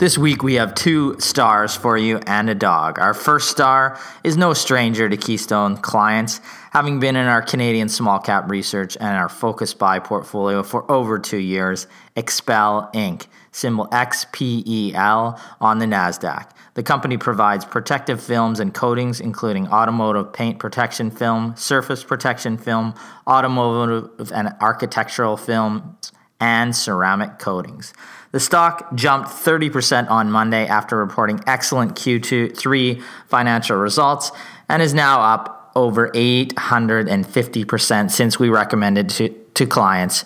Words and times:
This 0.00 0.16
week 0.16 0.42
we 0.42 0.54
have 0.54 0.74
two 0.74 1.20
stars 1.20 1.76
for 1.76 1.98
you 1.98 2.20
and 2.26 2.48
a 2.48 2.54
dog. 2.54 2.98
Our 2.98 3.12
first 3.12 3.50
star 3.50 4.00
is 4.24 4.34
no 4.34 4.54
stranger 4.54 5.10
to 5.10 5.16
Keystone 5.18 5.76
clients, 5.76 6.40
having 6.72 7.00
been 7.00 7.16
in 7.16 7.26
our 7.26 7.42
Canadian 7.42 7.90
small 7.90 8.18
cap 8.18 8.50
research 8.50 8.96
and 8.98 9.14
our 9.14 9.28
focus 9.28 9.74
buy 9.74 9.98
portfolio 9.98 10.62
for 10.62 10.90
over 10.90 11.18
two 11.18 11.36
years. 11.36 11.86
XPEL 12.16 12.90
Inc., 12.94 13.26
symbol 13.52 13.88
XPEL 13.88 15.38
on 15.60 15.78
the 15.80 15.86
NASDAQ. 15.86 16.50
The 16.72 16.82
company 16.82 17.18
provides 17.18 17.66
protective 17.66 18.22
films 18.22 18.58
and 18.58 18.72
coatings, 18.72 19.20
including 19.20 19.68
automotive 19.68 20.32
paint 20.32 20.58
protection 20.58 21.10
film, 21.10 21.54
surface 21.56 22.04
protection 22.04 22.56
film, 22.56 22.94
automotive 23.26 24.32
and 24.32 24.54
architectural 24.62 25.36
films, 25.36 26.10
and 26.40 26.74
ceramic 26.74 27.38
coatings. 27.38 27.92
The 28.32 28.40
stock 28.40 28.94
jumped 28.94 29.28
30% 29.28 30.10
on 30.10 30.30
Monday 30.30 30.66
after 30.66 30.96
reporting 30.96 31.42
excellent 31.46 31.96
Q2 31.96 32.56
3 32.56 33.02
financial 33.28 33.76
results 33.76 34.32
and 34.68 34.82
is 34.82 34.94
now 34.94 35.20
up 35.20 35.72
over 35.74 36.10
850% 36.10 38.10
since 38.10 38.38
we 38.38 38.48
recommended 38.48 39.10
to, 39.10 39.28
to 39.54 39.66
clients 39.66 40.24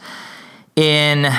in 0.76 1.32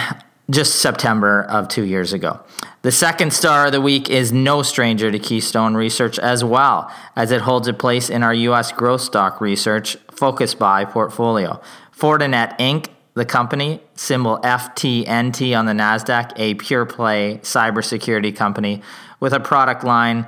just 0.49 0.75
September 0.75 1.43
of 1.43 1.67
two 1.67 1.83
years 1.83 2.13
ago. 2.13 2.39
The 2.83 2.91
second 2.91 3.33
star 3.33 3.67
of 3.67 3.71
the 3.71 3.81
week 3.81 4.09
is 4.09 4.31
no 4.31 4.61
stranger 4.61 5.11
to 5.11 5.17
Keystone 5.17 5.75
Research 5.75 6.19
as 6.19 6.43
well, 6.43 6.91
as 7.15 7.31
it 7.31 7.41
holds 7.41 7.67
a 7.67 7.73
place 7.73 8.11
in 8.11 8.21
our 8.21 8.33
U.S. 8.33 8.71
growth 8.71 9.01
stock 9.01 9.41
research 9.41 9.97
focus 10.11 10.53
buy 10.53 10.85
portfolio. 10.85 11.59
Fortinet 11.97 12.57
Inc 12.59 12.89
the 13.15 13.25
company, 13.25 13.81
symbol 13.95 14.39
FTNT 14.39 15.57
on 15.57 15.65
the 15.65 15.71
NASDAQ, 15.71 16.33
a 16.35 16.53
pure 16.55 16.85
play 16.85 17.39
cybersecurity 17.41 18.35
company 18.35 18.81
with 19.19 19.33
a 19.33 19.39
product 19.39 19.83
line 19.83 20.27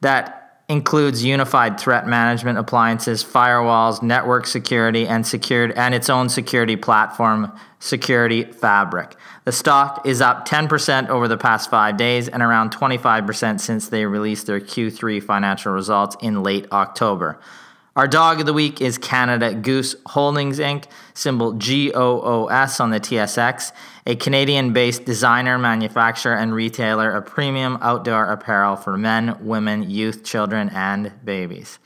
that 0.00 0.40
includes 0.68 1.22
unified 1.22 1.78
threat 1.78 2.06
management 2.06 2.56
appliances, 2.56 3.22
firewalls, 3.22 4.02
network 4.02 4.46
security, 4.46 5.06
and 5.06 5.26
secured 5.26 5.72
and 5.72 5.94
its 5.94 6.08
own 6.08 6.28
security 6.28 6.76
platform, 6.76 7.52
Security 7.78 8.44
Fabric. 8.44 9.14
The 9.44 9.52
stock 9.52 10.06
is 10.06 10.22
up 10.22 10.48
10% 10.48 11.08
over 11.10 11.28
the 11.28 11.36
past 11.36 11.68
five 11.68 11.98
days 11.98 12.28
and 12.28 12.42
around 12.42 12.70
25% 12.72 13.60
since 13.60 13.88
they 13.90 14.06
released 14.06 14.46
their 14.46 14.58
Q3 14.58 15.22
financial 15.22 15.72
results 15.72 16.16
in 16.22 16.42
late 16.42 16.66
October. 16.72 17.38
Our 17.96 18.08
dog 18.08 18.40
of 18.40 18.46
the 18.46 18.52
week 18.52 18.80
is 18.80 18.98
Canada 18.98 19.54
Goose 19.54 19.94
Holdings 20.06 20.58
Inc., 20.58 20.86
symbol 21.14 21.52
GOOS 21.52 22.80
on 22.80 22.90
the 22.90 22.98
TSX, 22.98 23.70
a 24.04 24.16
Canadian 24.16 24.72
based 24.72 25.04
designer, 25.04 25.58
manufacturer, 25.58 26.34
and 26.34 26.52
retailer 26.52 27.12
of 27.12 27.24
premium 27.24 27.78
outdoor 27.80 28.24
apparel 28.32 28.74
for 28.74 28.98
men, 28.98 29.36
women, 29.46 29.88
youth, 29.88 30.24
children, 30.24 30.70
and 30.70 31.12
babies. 31.24 31.78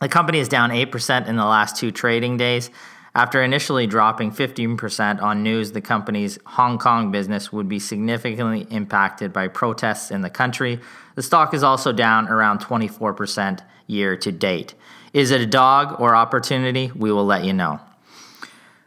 The 0.00 0.08
company 0.08 0.38
is 0.38 0.48
down 0.48 0.70
8% 0.70 1.26
in 1.26 1.36
the 1.36 1.44
last 1.44 1.76
two 1.76 1.90
trading 1.90 2.38
days. 2.38 2.70
After 3.14 3.42
initially 3.42 3.86
dropping 3.86 4.32
15% 4.32 5.22
on 5.22 5.42
news 5.42 5.72
the 5.72 5.80
company's 5.80 6.38
Hong 6.44 6.78
Kong 6.78 7.10
business 7.10 7.52
would 7.52 7.68
be 7.68 7.78
significantly 7.78 8.66
impacted 8.70 9.32
by 9.32 9.48
protests 9.48 10.10
in 10.10 10.20
the 10.20 10.30
country, 10.30 10.80
the 11.14 11.22
stock 11.22 11.54
is 11.54 11.62
also 11.62 11.92
down 11.92 12.28
around 12.28 12.60
24% 12.60 13.60
year 13.86 14.16
to 14.16 14.30
date. 14.30 14.74
Is 15.12 15.30
it 15.30 15.40
a 15.40 15.46
dog 15.46 16.00
or 16.00 16.14
opportunity? 16.14 16.92
We 16.94 17.10
will 17.10 17.24
let 17.24 17.44
you 17.44 17.52
know. 17.52 17.80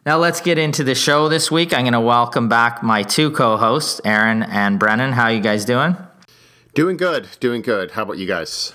Now 0.05 0.17
let's 0.17 0.41
get 0.41 0.57
into 0.57 0.83
the 0.83 0.95
show 0.95 1.29
this 1.29 1.51
week. 1.51 1.73
I'm 1.73 1.81
going 1.81 1.93
to 1.93 1.99
welcome 1.99 2.49
back 2.49 2.81
my 2.81 3.03
two 3.03 3.31
co-hosts, 3.31 4.01
Aaron 4.03 4.43
and 4.43 4.79
Brennan. 4.79 5.11
How 5.11 5.25
are 5.25 5.33
you 5.33 5.41
guys 5.41 5.65
doing? 5.65 5.95
Doing 6.73 6.97
good, 6.97 7.27
doing 7.39 7.61
good. 7.61 7.91
How 7.91 8.03
about 8.03 8.17
you 8.17 8.25
guys? 8.25 8.73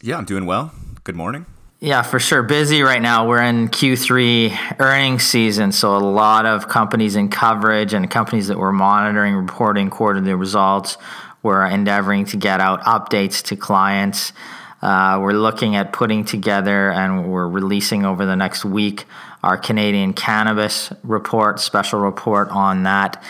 Yeah, 0.00 0.16
I'm 0.16 0.24
doing 0.24 0.46
well. 0.46 0.72
Good 1.02 1.16
morning. 1.16 1.46
Yeah, 1.84 2.00
for 2.00 2.18
sure. 2.18 2.42
Busy 2.42 2.80
right 2.80 3.02
now. 3.02 3.28
We're 3.28 3.42
in 3.42 3.68
Q3 3.68 4.80
earnings 4.80 5.22
season, 5.22 5.70
so 5.70 5.94
a 5.94 5.98
lot 5.98 6.46
of 6.46 6.66
companies 6.66 7.14
in 7.14 7.28
coverage 7.28 7.92
and 7.92 8.10
companies 8.10 8.48
that 8.48 8.58
we're 8.58 8.72
monitoring, 8.72 9.34
reporting 9.34 9.90
quarterly 9.90 10.32
results. 10.32 10.96
We're 11.42 11.66
endeavoring 11.66 12.24
to 12.28 12.38
get 12.38 12.62
out 12.62 12.80
updates 12.84 13.42
to 13.48 13.56
clients. 13.56 14.32
Uh, 14.80 15.18
we're 15.20 15.34
looking 15.34 15.76
at 15.76 15.92
putting 15.92 16.24
together 16.24 16.90
and 16.90 17.30
we're 17.30 17.48
releasing 17.48 18.06
over 18.06 18.24
the 18.24 18.34
next 18.34 18.64
week 18.64 19.04
our 19.42 19.58
Canadian 19.58 20.14
cannabis 20.14 20.90
report, 21.02 21.60
special 21.60 22.00
report 22.00 22.48
on 22.48 22.84
that 22.84 23.22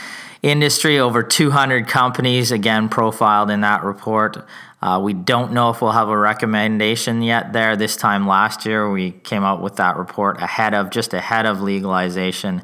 industry. 0.45 1.01
Over 1.01 1.25
200 1.25 1.89
companies, 1.89 2.53
again, 2.53 2.89
profiled 2.89 3.51
in 3.51 3.63
that 3.63 3.83
report. 3.83 4.47
Uh, 4.85 5.01
we 5.01 5.15
don't 5.15 5.51
know 5.55 5.71
if 5.71 5.81
we'll 5.81 5.93
have 5.93 6.11
a 6.11 6.17
recommendation 6.17 7.23
yet 7.23 7.55
there. 7.55 7.75
This 7.75 7.97
time 7.97 8.29
last 8.29 8.67
year, 8.67 8.91
we 8.91 9.13
came 9.13 9.43
out 9.43 9.63
with 9.63 9.77
that 9.77 9.97
report 9.97 10.43
ahead 10.43 10.75
of, 10.75 10.91
just 10.91 11.15
ahead 11.15 11.47
of 11.47 11.63
legalization. 11.63 12.63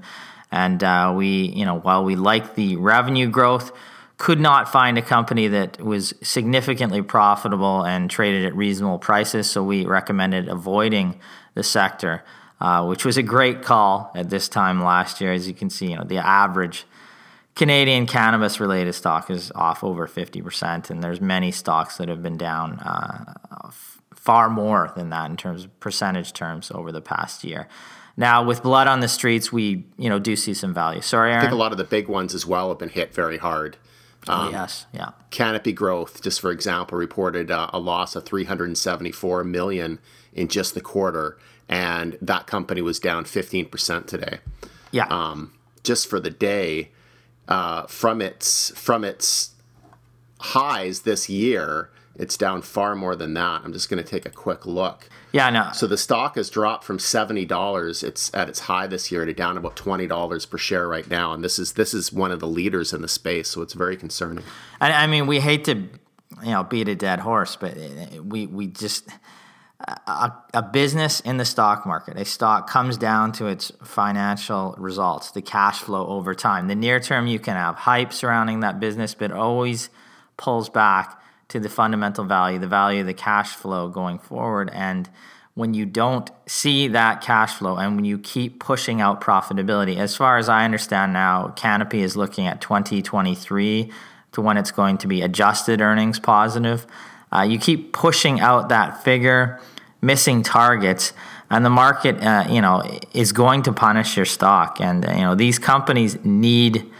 And 0.52 0.84
uh, 0.84 1.14
we, 1.16 1.46
you 1.48 1.64
know, 1.64 1.78
while 1.78 2.04
we 2.04 2.16
like 2.16 2.56
the 2.56 2.76
revenue 2.76 3.26
growth, 3.26 3.72
could 4.18 4.38
not 4.38 4.70
find 4.70 4.98
a 4.98 5.02
company 5.02 5.48
that 5.48 5.82
was 5.82 6.12
significantly 6.22 7.00
profitable 7.00 7.86
and 7.86 8.10
traded 8.10 8.44
at 8.44 8.54
reasonable 8.54 8.98
prices. 8.98 9.48
So 9.48 9.62
we 9.62 9.86
recommended 9.86 10.46
avoiding 10.46 11.18
the 11.54 11.62
sector, 11.62 12.22
uh, 12.60 12.84
which 12.84 13.06
was 13.06 13.16
a 13.16 13.22
great 13.22 13.62
call 13.62 14.12
at 14.14 14.28
this 14.28 14.46
time 14.46 14.84
last 14.84 15.22
year. 15.22 15.32
As 15.32 15.48
you 15.48 15.54
can 15.54 15.70
see, 15.70 15.92
you 15.92 15.96
know, 15.96 16.04
the 16.04 16.18
average 16.18 16.84
Canadian 17.54 18.06
cannabis 18.06 18.60
related 18.60 18.94
stock 18.94 19.30
is 19.30 19.50
off 19.54 19.84
over 19.84 20.06
50%, 20.06 20.90
and 20.90 21.02
there's 21.02 21.20
many 21.20 21.50
stocks 21.50 21.96
that 21.98 22.08
have 22.08 22.22
been 22.22 22.38
down 22.38 22.78
uh, 22.78 23.34
f- 23.66 24.00
far 24.14 24.48
more 24.48 24.92
than 24.96 25.10
that 25.10 25.30
in 25.30 25.36
terms 25.36 25.64
of 25.64 25.80
percentage 25.80 26.32
terms 26.32 26.70
over 26.70 26.92
the 26.92 27.00
past 27.00 27.44
year. 27.44 27.68
Now, 28.16 28.42
with 28.44 28.62
blood 28.62 28.86
on 28.86 29.00
the 29.00 29.08
streets, 29.08 29.52
we 29.52 29.86
you 29.96 30.08
know 30.10 30.18
do 30.18 30.36
see 30.36 30.54
some 30.54 30.74
value. 30.74 31.00
Sorry, 31.00 31.30
Aaron. 31.30 31.40
I 31.40 31.48
think 31.48 31.54
a 31.54 31.56
lot 31.56 31.72
of 31.72 31.78
the 31.78 31.84
big 31.84 32.08
ones 32.08 32.34
as 32.34 32.46
well 32.46 32.68
have 32.68 32.78
been 32.78 32.88
hit 32.90 33.14
very 33.14 33.38
hard. 33.38 33.76
Um, 34.28 34.48
oh, 34.48 34.50
yes, 34.50 34.86
yeah. 34.92 35.10
Canopy 35.30 35.72
Growth, 35.72 36.22
just 36.22 36.40
for 36.40 36.50
example, 36.50 36.98
reported 36.98 37.50
uh, 37.50 37.70
a 37.72 37.78
loss 37.78 38.14
of 38.14 38.26
374 38.26 39.44
million 39.44 39.98
in 40.34 40.48
just 40.48 40.74
the 40.74 40.80
quarter, 40.80 41.38
and 41.68 42.18
that 42.20 42.46
company 42.46 42.82
was 42.82 43.00
down 43.00 43.24
15% 43.24 44.06
today. 44.06 44.38
Yeah. 44.90 45.06
Um, 45.06 45.54
just 45.82 46.08
for 46.08 46.20
the 46.20 46.30
day, 46.30 46.90
uh, 47.50 47.86
from 47.86 48.22
its 48.22 48.70
from 48.78 49.04
its 49.04 49.50
highs 50.38 51.00
this 51.00 51.28
year, 51.28 51.90
it's 52.14 52.36
down 52.36 52.62
far 52.62 52.94
more 52.94 53.16
than 53.16 53.34
that. 53.34 53.62
I'm 53.64 53.72
just 53.72 53.90
going 53.90 54.02
to 54.02 54.08
take 54.08 54.24
a 54.24 54.30
quick 54.30 54.64
look. 54.64 55.08
Yeah, 55.32 55.46
I 55.46 55.50
know. 55.50 55.70
So 55.74 55.86
the 55.86 55.98
stock 55.98 56.36
has 56.36 56.50
dropped 56.50 56.84
from 56.84 56.98
seventy 56.98 57.44
dollars. 57.44 58.02
It's 58.02 58.32
at 58.34 58.48
its 58.48 58.60
high 58.60 58.86
this 58.86 59.12
year 59.12 59.24
to 59.24 59.32
down 59.32 59.56
about 59.56 59.76
twenty 59.76 60.06
dollars 60.06 60.46
per 60.46 60.58
share 60.58 60.88
right 60.88 61.08
now, 61.08 61.32
and 61.32 61.44
this 61.44 61.58
is 61.58 61.74
this 61.74 61.92
is 61.92 62.12
one 62.12 62.32
of 62.32 62.40
the 62.40 62.48
leaders 62.48 62.92
in 62.92 63.02
the 63.02 63.08
space. 63.08 63.48
So 63.48 63.62
it's 63.62 63.74
very 63.74 63.96
concerning. 63.96 64.44
I, 64.80 64.92
I 64.92 65.06
mean, 65.06 65.26
we 65.26 65.40
hate 65.40 65.64
to, 65.64 65.74
you 65.74 66.50
know, 66.52 66.64
beat 66.64 66.88
a 66.88 66.94
dead 66.94 67.20
horse, 67.20 67.56
but 67.56 67.76
we 68.24 68.46
we 68.46 68.66
just 68.66 69.08
a, 69.86 70.32
a 70.54 70.62
business 70.62 71.20
in 71.20 71.36
the 71.36 71.44
stock 71.44 71.86
market, 71.86 72.16
a 72.16 72.24
stock 72.24 72.68
comes 72.68 72.96
down 72.96 73.32
to 73.32 73.46
its 73.46 73.72
financial 73.82 74.74
results, 74.78 75.30
the 75.30 75.42
cash 75.42 75.78
flow 75.78 76.06
over 76.06 76.34
time. 76.34 76.68
The 76.68 76.74
near 76.74 77.00
term, 77.00 77.26
you 77.26 77.38
can 77.38 77.56
have 77.56 77.76
hype 77.76 78.12
surrounding 78.12 78.60
that 78.60 78.80
business, 78.80 79.14
but 79.14 79.32
always 79.32 79.90
pulls 80.36 80.68
back 80.68 81.20
to 81.48 81.60
the 81.60 81.68
fundamental 81.68 82.24
value, 82.24 82.58
the 82.58 82.68
value 82.68 83.00
of 83.00 83.06
the 83.06 83.14
cash 83.14 83.54
flow 83.54 83.88
going 83.88 84.18
forward. 84.18 84.70
And 84.72 85.08
when 85.54 85.74
you 85.74 85.84
don't 85.84 86.30
see 86.46 86.88
that 86.88 87.20
cash 87.20 87.54
flow 87.54 87.76
and 87.76 87.96
when 87.96 88.04
you 88.04 88.18
keep 88.18 88.60
pushing 88.60 89.00
out 89.00 89.20
profitability, 89.20 89.96
as 89.96 90.16
far 90.16 90.38
as 90.38 90.48
I 90.48 90.64
understand 90.64 91.12
now, 91.12 91.48
Canopy 91.56 92.02
is 92.02 92.16
looking 92.16 92.46
at 92.46 92.60
2023 92.60 93.90
to 94.32 94.40
when 94.40 94.56
it's 94.56 94.70
going 94.70 94.98
to 94.98 95.08
be 95.08 95.22
adjusted 95.22 95.80
earnings 95.80 96.18
positive. 96.18 96.86
Uh, 97.32 97.42
you 97.42 97.58
keep 97.58 97.92
pushing 97.92 98.40
out 98.40 98.68
that 98.70 99.02
figure, 99.04 99.60
missing 100.00 100.42
targets, 100.42 101.12
and 101.50 101.64
the 101.64 101.70
market, 101.70 102.22
uh, 102.22 102.46
you 102.48 102.60
know, 102.60 102.82
is 103.12 103.32
going 103.32 103.62
to 103.64 103.72
punish 103.72 104.16
your 104.16 104.26
stock. 104.26 104.80
And 104.80 105.04
you 105.04 105.22
know, 105.22 105.34
these 105.34 105.58
companies 105.58 106.24
need 106.24 106.90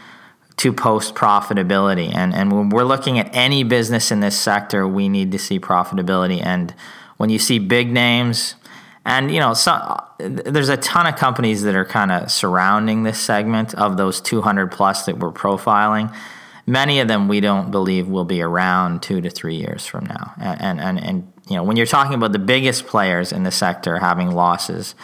to 0.57 0.71
post 0.71 1.15
profitability. 1.15 2.13
And, 2.13 2.35
and 2.35 2.51
when 2.51 2.69
we're 2.69 2.83
looking 2.83 3.17
at 3.17 3.33
any 3.33 3.63
business 3.63 4.11
in 4.11 4.19
this 4.19 4.39
sector, 4.39 4.87
we 4.87 5.09
need 5.09 5.31
to 5.31 5.39
see 5.39 5.59
profitability. 5.59 6.45
And 6.45 6.75
when 7.17 7.31
you 7.31 7.39
see 7.39 7.57
big 7.57 7.91
names, 7.91 8.55
and 9.03 9.31
you 9.33 9.39
know, 9.39 9.55
so, 9.55 9.97
there's 10.19 10.69
a 10.69 10.77
ton 10.77 11.07
of 11.07 11.15
companies 11.15 11.63
that 11.63 11.75
are 11.75 11.85
kind 11.85 12.11
of 12.11 12.29
surrounding 12.29 13.01
this 13.01 13.19
segment 13.19 13.73
of 13.73 13.97
those 13.97 14.21
200 14.21 14.71
plus 14.71 15.05
that 15.05 15.17
we're 15.17 15.31
profiling. 15.31 16.15
Many 16.67 16.99
of 16.99 17.07
them 17.07 17.27
we 17.27 17.39
don't 17.39 17.71
believe 17.71 18.07
will 18.07 18.25
be 18.25 18.41
around 18.43 19.01
two 19.01 19.19
to 19.21 19.31
three 19.31 19.55
years 19.55 19.87
from 19.87 20.05
now. 20.05 20.33
And 20.37 20.79
and 20.79 21.03
and 21.03 21.33
you 21.51 21.57
know, 21.57 21.63
when 21.63 21.77
you're 21.77 21.85
talking 21.85 22.13
about 22.13 22.31
the 22.31 22.39
biggest 22.39 22.87
players 22.87 23.31
in 23.31 23.43
the 23.43 23.51
sector 23.51 23.99
having 23.99 24.31
losses 24.31 24.95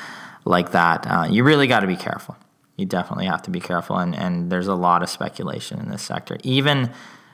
like 0.46 0.72
that, 0.72 1.06
uh, 1.06 1.28
you 1.30 1.44
really 1.44 1.68
got 1.68 1.82
to 1.82 1.88
be 1.88 1.96
careful 1.96 2.36
you 2.78 2.86
definitely 2.86 3.26
have 3.26 3.42
to 3.42 3.52
be 3.52 3.60
careful. 3.60 3.98
And, 3.98 4.16
and 4.16 4.52
there's 4.52 4.68
a 4.68 4.76
lot 4.76 5.04
of 5.04 5.10
speculation 5.10 5.80
in 5.80 5.90
this 5.90 6.04
sector. 6.04 6.38
Even 6.44 6.92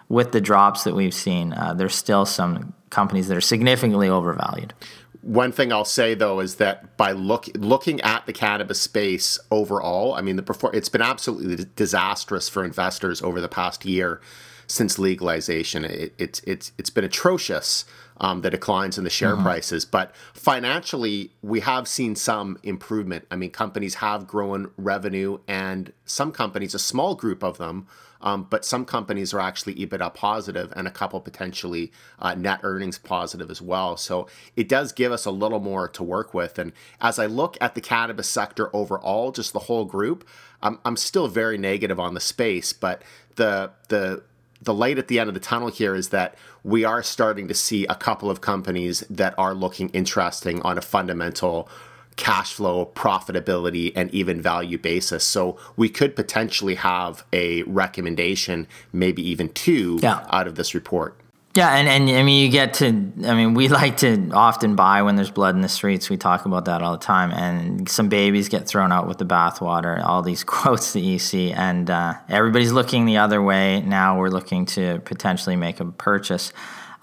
with 0.09 0.31
the 0.31 0.41
drops 0.41 0.85
that 0.85 0.95
we've 0.95 1.13
seen, 1.13 1.53
uh, 1.53 1.73
there's 1.73 1.95
still 1.95 2.25
some 2.25 2.73
companies 2.89 3.27
that 3.27 3.37
are 3.37 3.41
significantly 3.41 4.07
overvalued. 4.07 4.73
One 5.21 5.51
thing 5.51 5.71
I'll 5.71 5.85
say 5.85 6.15
though 6.15 6.41
is 6.41 6.55
that 6.55 6.97
by 6.97 7.13
look 7.13 7.47
looking 7.55 8.01
at 8.01 8.25
the 8.25 8.33
cannabis 8.33 8.81
space 8.81 9.39
overall, 9.51 10.13
I 10.15 10.21
mean 10.21 10.35
the 10.35 10.43
perfor- 10.43 10.73
it's 10.73 10.89
been 10.89 11.01
absolutely 11.01 11.65
disastrous 11.77 12.49
for 12.49 12.65
investors 12.65 13.21
over 13.21 13.39
the 13.39 13.47
past 13.47 13.85
year 13.85 14.19
since 14.67 14.99
legalization. 14.99 15.85
It, 15.85 16.13
it's 16.17 16.41
it's 16.41 16.73
it's 16.77 16.89
been 16.89 17.05
atrocious 17.05 17.85
um, 18.17 18.41
the 18.41 18.49
declines 18.49 18.97
in 18.97 19.03
the 19.03 19.09
share 19.09 19.33
mm-hmm. 19.33 19.43
prices. 19.43 19.85
But 19.85 20.15
financially, 20.33 21.31
we 21.41 21.61
have 21.61 21.87
seen 21.87 22.15
some 22.15 22.57
improvement. 22.63 23.25
I 23.31 23.35
mean, 23.35 23.51
companies 23.51 23.95
have 23.95 24.27
grown 24.27 24.71
revenue, 24.77 25.39
and 25.47 25.93
some 26.05 26.31
companies, 26.31 26.73
a 26.73 26.79
small 26.79 27.15
group 27.15 27.43
of 27.43 27.57
them, 27.57 27.87
um, 28.23 28.47
but 28.49 28.63
some 28.63 28.85
companies 28.85 29.33
are 29.33 29.39
actually 29.41 29.75
EBITDA 29.75 30.13
positive 30.13 30.71
and 30.75 30.87
a 30.87 30.91
couple 30.91 31.19
potentially 31.19 31.91
uh, 32.19 32.33
net 32.33 32.61
earnings 32.63 32.97
positive 32.97 33.51
as 33.51 33.61
well. 33.61 33.97
So 33.97 34.27
it 34.55 34.69
does 34.69 34.93
give 34.93 35.11
us 35.11 35.25
a 35.25 35.31
little 35.31 35.59
more 35.59 35.89
to 35.89 36.03
work 36.03 36.33
with. 36.33 36.57
And 36.57 36.71
as 37.01 37.19
I 37.19 37.25
look 37.25 37.57
at 37.59 37.75
the 37.75 37.81
cannabis 37.81 38.29
sector 38.29 38.73
overall, 38.73 39.33
just 39.33 39.51
the 39.51 39.59
whole 39.59 39.83
group, 39.83 40.25
I'm, 40.61 40.79
I'm 40.85 40.95
still 40.95 41.27
very 41.27 41.57
negative 41.57 41.99
on 41.99 42.13
the 42.13 42.21
space, 42.21 42.71
but 42.71 43.01
the 43.35 43.71
the 43.89 44.23
the 44.63 44.73
light 44.73 44.97
at 44.97 45.07
the 45.07 45.19
end 45.19 45.27
of 45.27 45.33
the 45.33 45.39
tunnel 45.39 45.69
here 45.69 45.95
is 45.95 46.09
that 46.09 46.35
we 46.63 46.83
are 46.83 47.03
starting 47.03 47.47
to 47.47 47.53
see 47.53 47.85
a 47.85 47.95
couple 47.95 48.29
of 48.29 48.41
companies 48.41 49.01
that 49.09 49.33
are 49.37 49.53
looking 49.53 49.89
interesting 49.89 50.61
on 50.61 50.77
a 50.77 50.81
fundamental 50.81 51.69
cash 52.15 52.53
flow, 52.53 52.85
profitability, 52.95 53.91
and 53.95 54.13
even 54.13 54.41
value 54.41 54.77
basis. 54.77 55.23
So 55.23 55.57
we 55.75 55.89
could 55.89 56.15
potentially 56.15 56.75
have 56.75 57.25
a 57.33 57.63
recommendation, 57.63 58.67
maybe 58.91 59.27
even 59.27 59.49
two, 59.49 59.99
yeah. 60.01 60.25
out 60.29 60.47
of 60.47 60.55
this 60.55 60.75
report. 60.75 61.17
Yeah, 61.55 61.69
and, 61.75 61.87
and 61.87 62.09
I 62.09 62.23
mean, 62.23 62.43
you 62.43 62.49
get 62.49 62.75
to, 62.75 62.87
I 62.87 63.35
mean, 63.35 63.53
we 63.53 63.67
like 63.81 63.97
to 63.97 64.31
often 64.33 64.75
buy 64.75 65.03
when 65.03 65.15
there's 65.15 65.29
blood 65.29 65.53
in 65.55 65.61
the 65.61 65.69
streets. 65.69 66.09
We 66.09 66.17
talk 66.17 66.45
about 66.45 66.65
that 66.65 66.81
all 66.81 66.93
the 66.93 67.03
time. 67.03 67.31
And 67.31 67.87
some 67.87 68.09
babies 68.09 68.49
get 68.49 68.67
thrown 68.67 68.91
out 68.91 69.07
with 69.07 69.19
the 69.19 69.25
bathwater, 69.25 70.03
all 70.03 70.23
these 70.23 70.43
quotes 70.43 70.93
that 70.93 71.01
you 71.01 71.19
see. 71.19 71.51
And 71.51 71.89
uh, 71.89 72.15
everybody's 72.27 72.71
looking 72.71 73.05
the 73.05 73.17
other 73.17 73.41
way. 73.41 73.81
Now 73.81 74.17
we're 74.17 74.29
looking 74.29 74.65
to 74.67 74.99
potentially 75.05 75.55
make 75.55 75.79
a 75.79 75.85
purchase. 75.85 76.53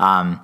Um, 0.00 0.40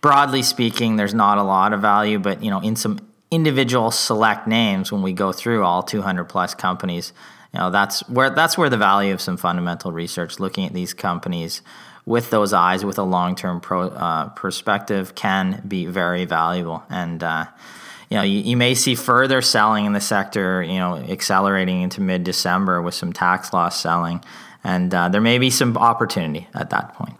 broadly 0.00 0.42
speaking, 0.42 0.96
there's 0.96 1.14
not 1.14 1.38
a 1.38 1.42
lot 1.42 1.72
of 1.72 1.80
value, 1.80 2.20
but, 2.20 2.44
you 2.44 2.50
know, 2.50 2.60
in 2.60 2.76
some 2.76 3.00
individual 3.30 3.90
select 3.90 4.46
names, 4.46 4.92
when 4.92 5.02
we 5.02 5.12
go 5.12 5.32
through 5.32 5.64
all 5.64 5.82
200 5.82 6.24
plus 6.26 6.54
companies, 6.54 7.12
you 7.52 7.58
know, 7.58 7.70
that's 7.70 8.08
where, 8.08 8.30
that's 8.30 8.56
where 8.56 8.70
the 8.70 8.76
value 8.76 9.12
of 9.12 9.20
some 9.20 9.36
fundamental 9.36 9.90
research, 9.90 10.38
looking 10.38 10.64
at 10.64 10.74
these 10.74 10.94
companies, 10.94 11.62
with 12.08 12.30
those 12.30 12.52
eyes, 12.52 12.84
with 12.84 12.98
a 12.98 13.02
long 13.02 13.36
term 13.36 13.60
uh, 13.70 14.30
perspective, 14.30 15.14
can 15.14 15.62
be 15.68 15.86
very 15.86 16.24
valuable. 16.24 16.82
And 16.88 17.22
uh, 17.22 17.44
you 18.08 18.16
know, 18.16 18.22
you, 18.22 18.40
you, 18.40 18.56
may 18.56 18.74
see 18.74 18.94
further 18.94 19.42
selling 19.42 19.84
in 19.84 19.92
the 19.92 20.00
sector, 20.00 20.62
you 20.62 20.78
know, 20.78 20.96
accelerating 20.96 21.82
into 21.82 22.00
mid 22.00 22.24
December 22.24 22.80
with 22.80 22.94
some 22.94 23.12
tax 23.12 23.52
loss 23.52 23.80
selling, 23.80 24.24
and 24.64 24.92
uh, 24.94 25.10
there 25.10 25.20
may 25.20 25.38
be 25.38 25.50
some 25.50 25.76
opportunity 25.76 26.48
at 26.54 26.70
that 26.70 26.94
point. 26.94 27.14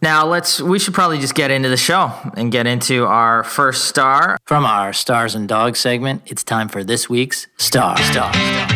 Now 0.00 0.26
let's 0.26 0.60
we 0.60 0.78
should 0.78 0.94
probably 0.94 1.18
just 1.18 1.34
get 1.34 1.50
into 1.50 1.68
the 1.68 1.76
show 1.76 2.12
and 2.34 2.50
get 2.50 2.66
into 2.66 3.04
our 3.04 3.44
first 3.44 3.84
star 3.84 4.38
from 4.46 4.64
our 4.64 4.92
stars 4.94 5.34
and 5.34 5.46
dogs 5.46 5.78
segment. 5.78 6.22
It's 6.26 6.42
time 6.42 6.68
for 6.68 6.82
this 6.82 7.08
week's 7.08 7.46
star. 7.58 7.96
Star. 7.98 8.32
star. 8.32 8.71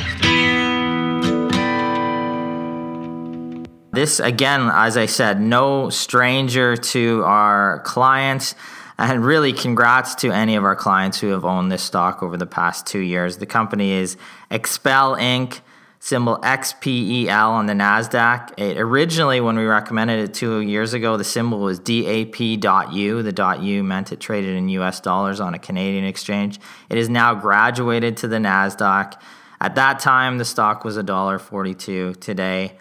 This, 3.97 4.21
again, 4.21 4.69
as 4.71 4.99
I 4.99 5.07
said, 5.07 5.41
no 5.41 5.89
stranger 5.89 6.77
to 6.77 7.23
our 7.25 7.81
clients. 7.81 8.55
And 8.99 9.25
really, 9.25 9.55
congrats 9.55 10.15
to 10.17 10.31
any 10.31 10.55
of 10.55 10.65
our 10.65 10.77
clients 10.77 11.19
who 11.19 11.29
have 11.29 11.47
owned 11.47 11.73
this 11.73 11.83
stock 11.83 12.23
over 12.23 12.37
the 12.37 12.45
past 12.45 12.87
two 12.87 12.99
years. 12.99 13.39
The 13.39 13.47
company 13.47 13.93
is 13.93 14.19
XPEL 14.51 15.19
Inc., 15.19 15.61
symbol 15.99 16.37
XPEL 16.43 17.49
on 17.49 17.65
the 17.65 17.73
NASDAQ. 17.73 18.59
It 18.59 18.77
originally, 18.77 19.41
when 19.41 19.57
we 19.57 19.65
recommended 19.65 20.29
it 20.29 20.35
two 20.35 20.61
years 20.61 20.93
ago, 20.93 21.17
the 21.17 21.25
symbol 21.25 21.61
was 21.61 21.79
DAP.U. 21.79 23.23
The 23.23 23.59
.U 23.63 23.83
meant 23.83 24.13
it 24.13 24.21
traded 24.21 24.57
in 24.57 24.69
US 24.69 25.01
dollars 25.01 25.41
on 25.41 25.55
a 25.55 25.59
Canadian 25.59 26.05
exchange. 26.05 26.61
It 26.91 26.99
is 26.99 27.09
now 27.09 27.35
graduated 27.35 28.19
to 28.19 28.29
the 28.29 28.37
NASDAQ. 28.37 29.19
At 29.59 29.75
that 29.77 30.01
time, 30.01 30.37
the 30.37 30.45
stock 30.45 30.85
was 30.85 30.99
$1.42. 30.99 32.21
Today, 32.21 32.79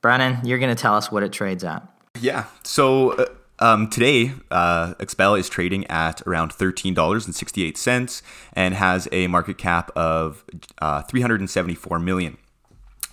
Brennan, 0.00 0.44
you're 0.44 0.58
going 0.58 0.74
to 0.74 0.80
tell 0.80 0.94
us 0.94 1.10
what 1.10 1.22
it 1.22 1.32
trades 1.32 1.64
at. 1.64 1.86
Yeah. 2.20 2.46
So 2.62 3.12
uh, 3.12 3.26
um, 3.58 3.88
today, 3.88 4.32
uh, 4.50 4.94
XPEL 4.94 5.38
is 5.38 5.48
trading 5.48 5.86
at 5.88 6.22
around 6.26 6.52
$13.68 6.52 8.22
and 8.52 8.74
has 8.74 9.08
a 9.10 9.26
market 9.26 9.58
cap 9.58 9.90
of 9.96 10.44
uh, 10.80 11.02
374 11.02 11.98
million. 11.98 12.38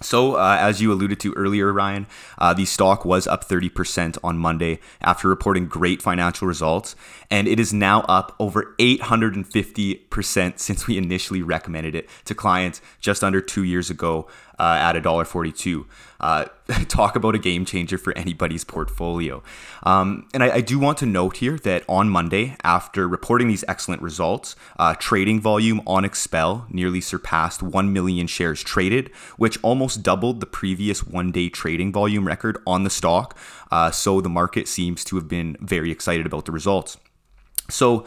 So, 0.01 0.35
uh, 0.35 0.57
as 0.59 0.81
you 0.81 0.91
alluded 0.91 1.21
to 1.21 1.31
earlier, 1.33 1.71
Ryan, 1.71 2.05
uh, 2.37 2.53
the 2.53 2.65
stock 2.65 3.05
was 3.05 3.27
up 3.27 3.47
30% 3.47 4.17
on 4.23 4.37
Monday 4.37 4.79
after 4.99 5.29
reporting 5.29 5.67
great 5.67 6.01
financial 6.01 6.49
results, 6.49 6.97
and 7.31 7.47
it 7.47 7.61
is 7.61 7.71
now 7.71 8.01
up 8.01 8.35
over 8.37 8.75
850% 8.77 10.59
since 10.59 10.85
we 10.85 10.97
initially 10.97 11.41
recommended 11.41 11.95
it 11.95 12.09
to 12.25 12.35
clients 12.35 12.81
just 12.99 13.23
under 13.23 13.39
two 13.39 13.63
years 13.63 13.89
ago 13.89 14.27
uh, 14.59 14.77
at 14.79 14.95
$1.42. 14.95 15.85
Uh, 16.19 16.45
talk 16.87 17.15
about 17.15 17.35
a 17.35 17.39
game 17.39 17.65
changer 17.65 17.97
for 17.97 18.17
anybody's 18.17 18.63
portfolio. 18.63 19.43
Um, 19.83 20.27
and 20.33 20.43
I, 20.43 20.55
I, 20.55 20.61
do 20.61 20.79
want 20.79 20.97
to 20.99 21.05
note 21.05 21.37
here 21.37 21.57
that 21.59 21.83
on 21.89 22.09
Monday, 22.09 22.55
after 22.63 23.07
reporting 23.07 23.47
these 23.47 23.63
excellent 23.67 24.01
results, 24.01 24.55
uh, 24.79 24.95
trading 24.97 25.41
volume 25.41 25.81
on 25.85 26.03
XPEL 26.03 26.71
nearly 26.71 27.01
surpassed 27.01 27.61
1 27.61 27.93
million 27.93 28.27
shares 28.27 28.63
traded, 28.63 29.09
which 29.37 29.59
almost 29.61 30.03
doubled 30.03 30.39
the 30.39 30.45
previous 30.45 31.05
one 31.05 31.31
day 31.31 31.49
trading 31.49 31.91
volume 31.91 32.25
record 32.25 32.57
on 32.65 32.83
the 32.83 32.89
stock. 32.89 33.37
Uh, 33.69 33.91
so 33.91 34.21
the 34.21 34.29
market 34.29 34.67
seems 34.67 35.03
to 35.03 35.17
have 35.17 35.27
been 35.27 35.57
very 35.59 35.91
excited 35.91 36.25
about 36.25 36.45
the 36.45 36.51
results. 36.51 36.97
So, 37.69 38.05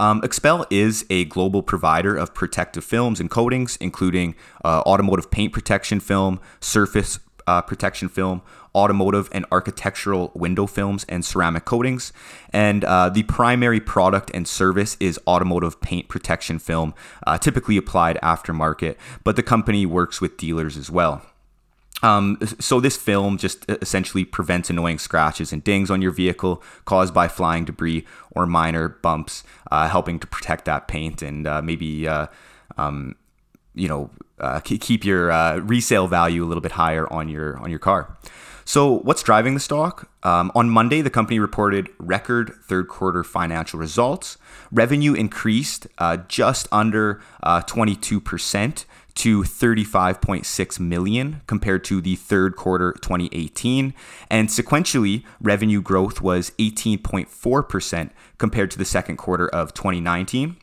um, 0.00 0.22
XPEL 0.22 0.64
is 0.70 1.04
a 1.10 1.26
global 1.26 1.62
provider 1.62 2.16
of 2.16 2.32
protective 2.32 2.82
films 2.82 3.20
and 3.20 3.30
coatings, 3.30 3.76
including 3.76 4.34
uh, 4.64 4.82
automotive 4.86 5.30
paint 5.30 5.52
protection 5.52 6.00
film, 6.00 6.40
surface 6.58 7.18
uh, 7.46 7.60
protection 7.60 8.08
film, 8.08 8.40
automotive 8.74 9.28
and 9.32 9.44
architectural 9.52 10.32
window 10.34 10.66
films, 10.66 11.04
and 11.06 11.22
ceramic 11.22 11.66
coatings. 11.66 12.14
And 12.50 12.82
uh, 12.82 13.10
the 13.10 13.24
primary 13.24 13.80
product 13.80 14.30
and 14.32 14.48
service 14.48 14.96
is 15.00 15.20
automotive 15.26 15.82
paint 15.82 16.08
protection 16.08 16.58
film, 16.58 16.94
uh, 17.26 17.36
typically 17.36 17.76
applied 17.76 18.18
aftermarket, 18.22 18.96
but 19.22 19.36
the 19.36 19.42
company 19.42 19.84
works 19.84 20.18
with 20.18 20.38
dealers 20.38 20.78
as 20.78 20.90
well. 20.90 21.29
Um, 22.02 22.38
so 22.58 22.80
this 22.80 22.96
film 22.96 23.36
just 23.36 23.64
essentially 23.68 24.24
prevents 24.24 24.70
annoying 24.70 24.98
scratches 24.98 25.52
and 25.52 25.62
dings 25.62 25.90
on 25.90 26.00
your 26.00 26.12
vehicle 26.12 26.62
caused 26.84 27.12
by 27.12 27.28
flying 27.28 27.64
debris 27.64 28.06
or 28.30 28.46
minor 28.46 28.88
bumps, 28.88 29.44
uh, 29.70 29.88
helping 29.88 30.18
to 30.18 30.26
protect 30.26 30.64
that 30.64 30.88
paint 30.88 31.22
and 31.22 31.46
uh, 31.46 31.60
maybe 31.60 32.08
uh, 32.08 32.26
um, 32.78 33.16
you 33.74 33.88
know 33.88 34.10
uh, 34.40 34.60
keep 34.60 35.04
your 35.04 35.30
uh, 35.30 35.58
resale 35.58 36.06
value 36.06 36.44
a 36.44 36.46
little 36.46 36.62
bit 36.62 36.72
higher 36.72 37.10
on 37.12 37.28
your 37.28 37.58
on 37.58 37.70
your 37.70 37.78
car. 37.78 38.16
So, 38.64 39.00
what's 39.00 39.24
driving 39.24 39.54
the 39.54 39.60
stock? 39.60 40.08
Um, 40.22 40.52
on 40.54 40.70
Monday, 40.70 41.02
the 41.02 41.10
company 41.10 41.40
reported 41.40 41.88
record 41.98 42.54
third 42.62 42.86
quarter 42.86 43.24
financial 43.24 43.80
results. 43.80 44.38
Revenue 44.70 45.12
increased 45.12 45.88
uh, 45.98 46.18
just 46.28 46.68
under 46.70 47.20
uh, 47.42 47.62
22% 47.62 48.84
to 49.16 49.42
35.6 49.42 50.80
million 50.80 51.40
compared 51.46 51.84
to 51.84 52.00
the 52.00 52.16
third 52.16 52.56
quarter 52.56 52.92
2018 53.00 53.94
and 54.30 54.48
sequentially 54.48 55.24
revenue 55.40 55.82
growth 55.82 56.20
was 56.20 56.50
18.4% 56.58 58.10
compared 58.38 58.70
to 58.70 58.78
the 58.78 58.84
second 58.84 59.16
quarter 59.16 59.48
of 59.48 59.74
2019 59.74 60.56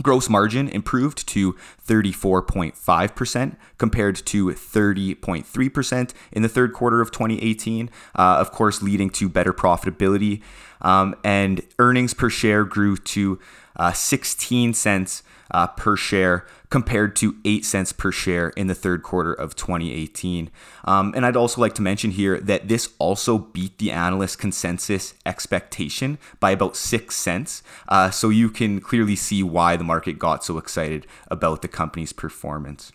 Gross 0.00 0.30
margin 0.30 0.68
improved 0.68 1.28
to 1.28 1.54
34.5% 1.86 3.56
compared 3.76 4.16
to 4.16 4.46
30.3% 4.46 6.14
in 6.32 6.42
the 6.42 6.48
third 6.48 6.72
quarter 6.72 7.02
of 7.02 7.10
2018, 7.10 7.90
uh, 8.14 8.36
of 8.40 8.52
course, 8.52 8.80
leading 8.80 9.10
to 9.10 9.28
better 9.28 9.52
profitability. 9.52 10.40
Um, 10.80 11.14
and 11.22 11.60
earnings 11.78 12.14
per 12.14 12.30
share 12.30 12.64
grew 12.64 12.96
to 12.96 13.38
uh, 13.76 13.92
16 13.92 14.74
cents 14.74 15.22
uh, 15.50 15.66
per 15.66 15.96
share 15.96 16.46
compared 16.70 17.14
to 17.16 17.36
8 17.44 17.64
cents 17.64 17.92
per 17.92 18.10
share 18.10 18.48
in 18.50 18.66
the 18.66 18.74
third 18.74 19.02
quarter 19.02 19.32
of 19.32 19.54
2018. 19.54 20.50
Um, 20.84 21.12
and 21.14 21.26
I'd 21.26 21.36
also 21.36 21.60
like 21.60 21.74
to 21.74 21.82
mention 21.82 22.12
here 22.12 22.40
that 22.40 22.68
this 22.68 22.88
also 22.98 23.38
beat 23.38 23.78
the 23.78 23.92
analyst 23.92 24.38
consensus 24.38 25.14
expectation 25.26 26.18
by 26.40 26.52
about 26.52 26.76
6 26.76 27.14
cents. 27.14 27.62
Uh, 27.88 28.10
so 28.10 28.30
you 28.30 28.48
can 28.48 28.80
clearly 28.80 29.16
see 29.16 29.42
why 29.42 29.76
the 29.76 29.84
market 29.84 30.18
got 30.18 30.44
so 30.44 30.56
excited 30.56 31.06
about 31.28 31.60
the 31.60 31.68
company's 31.68 32.12
performance. 32.12 32.92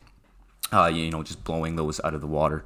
Uh, 0.73 0.87
you 0.87 1.09
know, 1.11 1.23
just 1.23 1.43
blowing 1.43 1.75
those 1.75 2.01
out 2.03 2.13
of 2.13 2.21
the 2.21 2.27
water. 2.27 2.65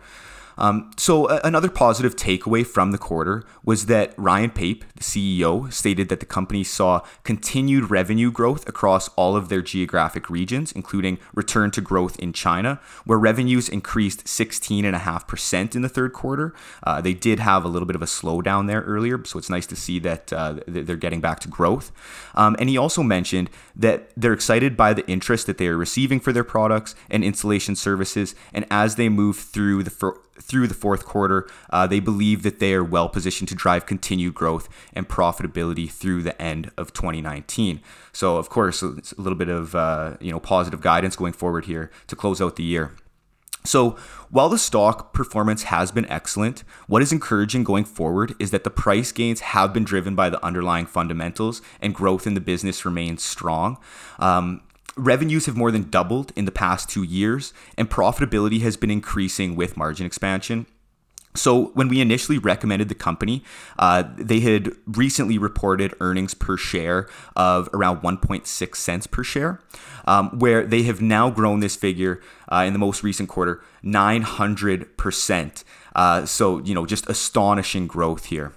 Um, 0.58 0.92
so, 0.98 1.30
a- 1.30 1.42
another 1.44 1.70
positive 1.70 2.16
takeaway 2.16 2.66
from 2.66 2.92
the 2.92 2.98
quarter 2.98 3.44
was 3.64 3.86
that 3.88 4.14
Ryan 4.18 4.52
Pape, 4.52 4.86
the 4.96 5.04
CEO, 5.04 5.72
stated 5.72 6.10
that 6.10 6.20
the 6.20 6.26
company 6.26 6.64
saw 6.64 7.02
continued 7.24 7.90
revenue 7.90 8.32
growth 8.32 8.68
across 8.68 9.10
all 9.10 9.36
of 9.36 9.50
their 9.50 9.62
geographic 9.62 10.30
regions, 10.30 10.72
including 10.72 11.18
return 11.34 11.72
to 11.72 11.82
growth 11.82 12.18
in 12.20 12.34
China, 12.34 12.80
where 13.06 13.18
revenues 13.18 13.70
increased 13.70 14.26
16.5% 14.26 15.76
in 15.76 15.82
the 15.82 15.90
third 15.90 16.14
quarter. 16.14 16.54
Uh, 16.84 17.02
they 17.02 17.14
did 17.14 17.40
have 17.40 17.64
a 17.64 17.68
little 17.68 17.86
bit 17.86 17.96
of 17.96 18.02
a 18.02 18.06
slowdown 18.06 18.68
there 18.68 18.82
earlier, 18.82 19.24
so 19.26 19.38
it's 19.40 19.50
nice 19.50 19.66
to 19.68 19.76
see 19.76 20.00
that 20.00 20.32
uh, 20.34 20.56
they're 20.68 20.96
getting 20.96 21.22
back 21.22 21.40
to 21.40 21.48
growth. 21.48 21.92
Um, 22.36 22.56
and 22.60 22.70
he 22.70 22.78
also 22.78 23.04
mentioned 23.04 23.50
that 23.76 24.12
they're 24.16 24.34
excited 24.34 24.76
by 24.78 24.94
the 24.94 25.08
interest 25.08 25.48
that 25.48 25.58
they 25.58 25.68
are 25.68 25.78
receiving 25.78 26.20
for 26.20 26.34
their 26.34 26.44
products 26.44 26.96
and 27.10 27.24
installation 27.24 27.76
services, 27.76 28.36
and 28.54 28.66
as 28.70 28.96
they 28.96 29.10
move 29.10 29.38
through 29.38 29.84
the 29.84 29.90
fir- 29.90 30.18
through 30.42 30.68
the 30.68 30.74
fourth 30.74 31.06
quarter. 31.06 31.48
Uh, 31.70 31.88
they 31.88 32.00
believe 32.00 32.44
that 32.44 32.60
they 32.60 32.74
are 32.74 32.84
well 32.84 33.10
positioned 33.10 33.48
to 33.50 33.56
drive 33.56 33.86
continued 33.86 34.34
growth 34.34 34.68
and 34.94 35.08
profitability 35.08 35.90
through 35.90 36.24
the 36.24 36.40
end 36.42 36.72
of 36.78 36.94
2019. 36.94 37.82
So, 38.12 38.38
of 38.38 38.50
course, 38.50 38.84
it's 38.84 39.12
a 39.14 39.22
little 39.22 39.38
bit 39.38 39.50
of 39.50 39.76
uh, 39.76 40.18
you 40.20 40.32
know 40.32 40.40
positive 40.40 40.82
guidance 40.82 41.16
going 41.16 41.34
forward 41.34 41.66
here 41.66 41.92
to 42.08 42.16
close 42.16 42.42
out 42.42 42.56
the 42.56 42.64
year. 42.64 42.92
So, 43.64 43.92
while 44.30 44.50
the 44.50 44.58
stock 44.58 45.14
performance 45.14 45.64
has 45.64 45.92
been 45.92 46.10
excellent, 46.10 46.64
what 46.88 47.02
is 47.02 47.12
encouraging 47.12 47.64
going 47.64 47.86
forward 47.86 48.34
is 48.40 48.50
that 48.52 48.64
the 48.64 48.72
price 48.72 49.12
gains 49.12 49.42
have 49.42 49.72
been 49.74 49.84
driven 49.84 50.16
by 50.16 50.30
the 50.30 50.44
underlying 50.44 50.88
fundamentals 50.88 51.62
and 51.80 51.94
growth 51.94 52.26
in 52.26 52.34
the 52.34 52.42
business 52.42 52.86
remains 52.86 53.24
strong. 53.24 53.78
Um, 54.18 54.62
Revenues 54.98 55.46
have 55.46 55.56
more 55.56 55.72
than 55.72 55.90
doubled 55.90 56.34
in 56.36 56.46
the 56.46 56.52
past 56.52 56.90
two 56.90 57.04
years, 57.04 57.54
and 57.78 57.90
profitability 57.90 58.62
has 58.62 58.76
been 58.76 58.92
increasing 58.92 59.56
with 59.56 59.78
margin 59.78 60.06
expansion. 60.06 60.66
So, 61.34 61.68
when 61.76 61.88
we 61.88 62.02
initially 62.02 62.38
recommended 62.38 62.90
the 62.90 62.96
company, 62.96 63.42
uh, 63.80 64.04
they 64.18 64.42
had 64.42 64.74
recently 64.86 65.38
reported 65.38 65.94
earnings 66.02 66.34
per 66.34 66.58
share 66.58 67.08
of 67.38 67.70
around 67.74 68.02
1.6 68.02 68.76
cents 68.76 69.08
per 69.08 69.24
share, 69.24 69.62
um, 70.06 70.38
where 70.38 70.66
they 70.66 70.84
have 70.84 71.02
now 71.02 71.30
grown 71.30 71.62
this 71.62 71.78
figure 71.78 72.20
uh, 72.52 72.66
in 72.68 72.74
the 72.74 72.80
most 72.80 73.02
recent 73.02 73.30
quarter 73.30 73.64
900%. 73.82 75.64
Uh, 75.96 76.26
so, 76.26 76.60
you 76.60 76.76
know, 76.76 76.86
just 76.86 77.10
astonishing 77.10 77.88
growth 77.88 78.26
here. 78.26 78.54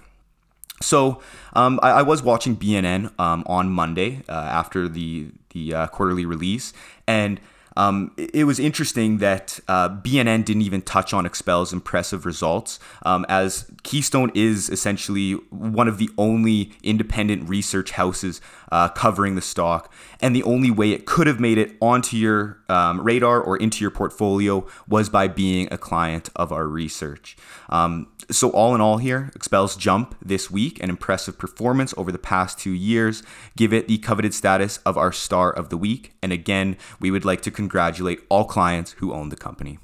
So 0.81 1.21
um, 1.53 1.79
I, 1.81 1.91
I, 1.91 2.01
was 2.01 2.21
watching 2.21 2.57
BNN 2.57 3.17
um, 3.17 3.43
on 3.47 3.69
Monday 3.69 4.23
uh, 4.27 4.33
after 4.33 4.89
the 4.89 5.31
the 5.55 5.73
uh, 5.73 5.87
quarterly 5.87 6.25
release, 6.27 6.73
and 7.07 7.39
um, 7.77 8.11
it 8.17 8.45
was 8.45 8.59
interesting 8.59 9.17
that 9.17 9.59
uh, 9.67 9.89
BNN 9.89 10.45
didn't 10.45 10.61
even 10.61 10.81
touch 10.81 11.13
on 11.13 11.25
XPEL's 11.25 11.73
impressive 11.73 12.25
results, 12.25 12.79
um, 13.03 13.25
as 13.27 13.69
Keystone 13.83 14.31
is 14.33 14.69
essentially 14.69 15.33
one 15.49 15.87
of 15.87 15.97
the 15.97 16.09
only 16.17 16.71
independent 16.83 17.49
research 17.49 17.91
houses 17.91 18.39
uh, 18.71 18.87
covering 18.89 19.35
the 19.35 19.41
stock. 19.41 19.91
And 20.21 20.35
the 20.35 20.43
only 20.43 20.71
way 20.71 20.91
it 20.91 21.05
could 21.05 21.27
have 21.27 21.39
made 21.39 21.57
it 21.57 21.75
onto 21.81 22.15
your 22.15 22.59
um, 22.69 23.01
radar 23.01 23.41
or 23.41 23.57
into 23.57 23.83
your 23.83 23.91
portfolio 23.91 24.65
was 24.87 25.09
by 25.09 25.27
being 25.27 25.67
a 25.71 25.77
client 25.77 26.29
of 26.35 26.53
our 26.53 26.67
research. 26.67 27.35
Um, 27.69 28.07
so, 28.31 28.49
all 28.51 28.75
in 28.75 28.81
all, 28.81 28.97
here, 28.97 29.31
XPEL's 29.37 29.75
jump 29.75 30.15
this 30.23 30.49
week 30.49 30.79
and 30.81 30.89
impressive 30.89 31.37
performance 31.37 31.93
over 31.97 32.11
the 32.11 32.17
past 32.17 32.59
two 32.59 32.71
years 32.71 33.23
give 33.55 33.73
it 33.73 33.87
the 33.87 33.97
coveted 33.99 34.33
status 34.33 34.77
of 34.85 34.97
our 34.97 35.11
star 35.11 35.51
of 35.51 35.69
the 35.69 35.77
week. 35.77 36.13
And 36.21 36.31
again, 36.31 36.77
we 36.99 37.11
would 37.11 37.25
like 37.25 37.41
to 37.41 37.51
congratulate 37.51 38.19
all 38.29 38.45
clients 38.45 38.93
who 38.93 39.13
own 39.13 39.29
the 39.29 39.35
company. 39.35 39.79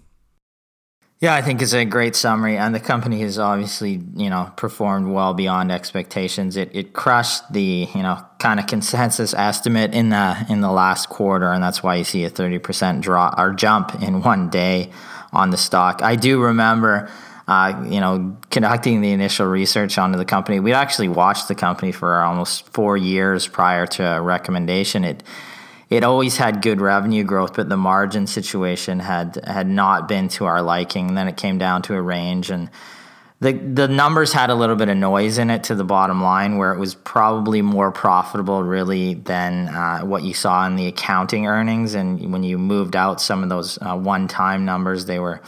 Yeah, 1.20 1.36
I 1.36 1.44
think 1.44 1.62
it's 1.62 1.74
a 1.74 1.86
great 1.86 2.16
summary, 2.16 2.58
and 2.58 2.74
the 2.74 2.80
company 2.80 3.22
has 3.22 3.38
obviously, 3.38 4.02
you 4.16 4.28
know, 4.28 4.52
performed 4.56 5.14
well 5.14 5.36
beyond 5.36 5.72
expectations. 5.72 6.58
It 6.58 6.72
it 6.74 6.94
crushed 6.94 7.54
the, 7.54 7.88
you 7.94 8.02
know, 8.02 8.26
kind 8.40 8.60
of 8.60 8.66
consensus 8.66 9.36
estimate 9.36 9.94
in 9.94 10.10
the 10.10 10.46
in 10.50 10.62
the 10.62 10.72
last 10.72 11.10
quarter, 11.10 11.52
and 11.52 11.64
that's 11.64 11.84
why 11.84 11.98
you 11.98 12.04
see 12.04 12.26
a 12.26 12.30
thirty 12.30 12.58
percent 12.58 13.02
draw 13.02 13.36
or 13.38 13.54
jump 13.54 14.02
in 14.02 14.24
one 14.24 14.50
day 14.50 14.90
on 15.32 15.52
the 15.52 15.58
stock. 15.58 16.02
I 16.02 16.16
do 16.16 16.42
remember 16.42 17.08
uh, 17.52 17.84
you 17.90 18.00
know, 18.00 18.38
conducting 18.50 19.02
the 19.02 19.12
initial 19.12 19.46
research 19.46 19.98
onto 19.98 20.18
the 20.18 20.24
company. 20.24 20.62
We'd 20.62 20.72
actually 20.72 21.10
watched 21.10 21.50
the 21.50 21.56
company 21.56 21.92
for 21.92 22.16
almost 22.22 22.66
four 22.70 22.96
years 22.96 23.46
prior 23.46 23.86
to 23.88 24.04
a 24.04 24.22
recommendation. 24.22 25.04
It 25.04 25.22
it 25.90 26.06
always 26.06 26.38
had 26.38 26.62
good 26.62 26.80
revenue 26.80 27.26
growth, 27.26 27.54
but 27.58 27.68
the 27.68 27.76
margin 27.76 28.26
situation 28.26 29.00
had 29.00 29.38
had 29.46 29.68
not 29.68 30.08
been 30.08 30.30
to 30.30 30.46
our 30.46 30.62
liking. 30.62 31.10
And 31.10 31.18
then 31.18 31.28
it 31.28 31.36
came 31.36 31.58
down 31.58 31.82
to 31.84 31.96
a 31.96 32.02
range, 32.02 32.50
and 32.52 32.70
the 33.42 33.52
the 33.52 33.90
numbers 33.90 34.32
had 34.32 34.50
a 34.50 34.56
little 34.56 34.78
bit 34.78 34.88
of 34.88 34.96
noise 34.96 35.38
in 35.38 35.50
it 35.50 35.66
to 35.66 35.76
the 35.76 35.84
bottom 35.84 36.24
line, 36.24 36.58
where 36.58 36.72
it 36.72 36.80
was 36.80 36.96
probably 36.96 37.62
more 37.62 37.92
profitable, 37.92 38.64
really, 38.64 39.16
than 39.16 39.68
uh, 39.68 40.00
what 40.04 40.24
you 40.24 40.34
saw 40.34 40.66
in 40.68 40.78
the 40.78 40.88
accounting 40.88 41.48
earnings. 41.48 41.96
And 41.96 42.32
when 42.32 42.44
you 42.44 42.58
moved 42.58 42.96
out 42.96 43.20
some 43.20 43.44
of 43.44 43.50
those 43.50 43.78
uh, 43.82 43.98
one 43.98 44.30
time 44.30 44.64
numbers, 44.64 45.06
they 45.06 45.20
were 45.20 45.42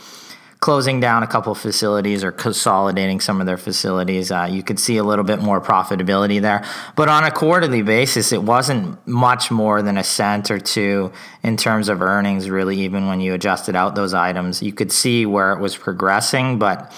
closing 0.63 1.01
down 1.01 1.23
a 1.23 1.27
couple 1.27 1.53
facilities 1.53 2.23
or 2.23 2.31
consolidating 2.31 3.19
some 3.19 3.41
of 3.41 3.45
their 3.45 3.57
facilities, 3.57 4.31
uh, 4.31 4.47
you 4.49 4.63
could 4.63 4.79
see 4.79 4.95
a 4.95 5.03
little 5.03 5.25
bit 5.25 5.41
more 5.41 5.59
profitability 5.59 6.41
there. 6.41 6.63
But 6.95 7.09
on 7.09 7.25
a 7.25 7.31
quarterly 7.31 7.81
basis, 7.81 8.31
it 8.31 8.41
wasn't 8.41 9.05
much 9.05 9.51
more 9.51 9.81
than 9.81 9.97
a 9.97 10.05
cent 10.05 10.49
or 10.49 10.61
two 10.61 11.11
in 11.43 11.57
terms 11.57 11.89
of 11.89 12.01
earnings, 12.01 12.49
really, 12.49 12.79
even 12.79 13.07
when 13.07 13.19
you 13.19 13.33
adjusted 13.33 13.75
out 13.75 13.95
those 13.95 14.13
items. 14.13 14.63
You 14.63 14.71
could 14.71 14.89
see 14.89 15.25
where 15.25 15.51
it 15.51 15.59
was 15.59 15.75
progressing, 15.75 16.59
but 16.59 16.93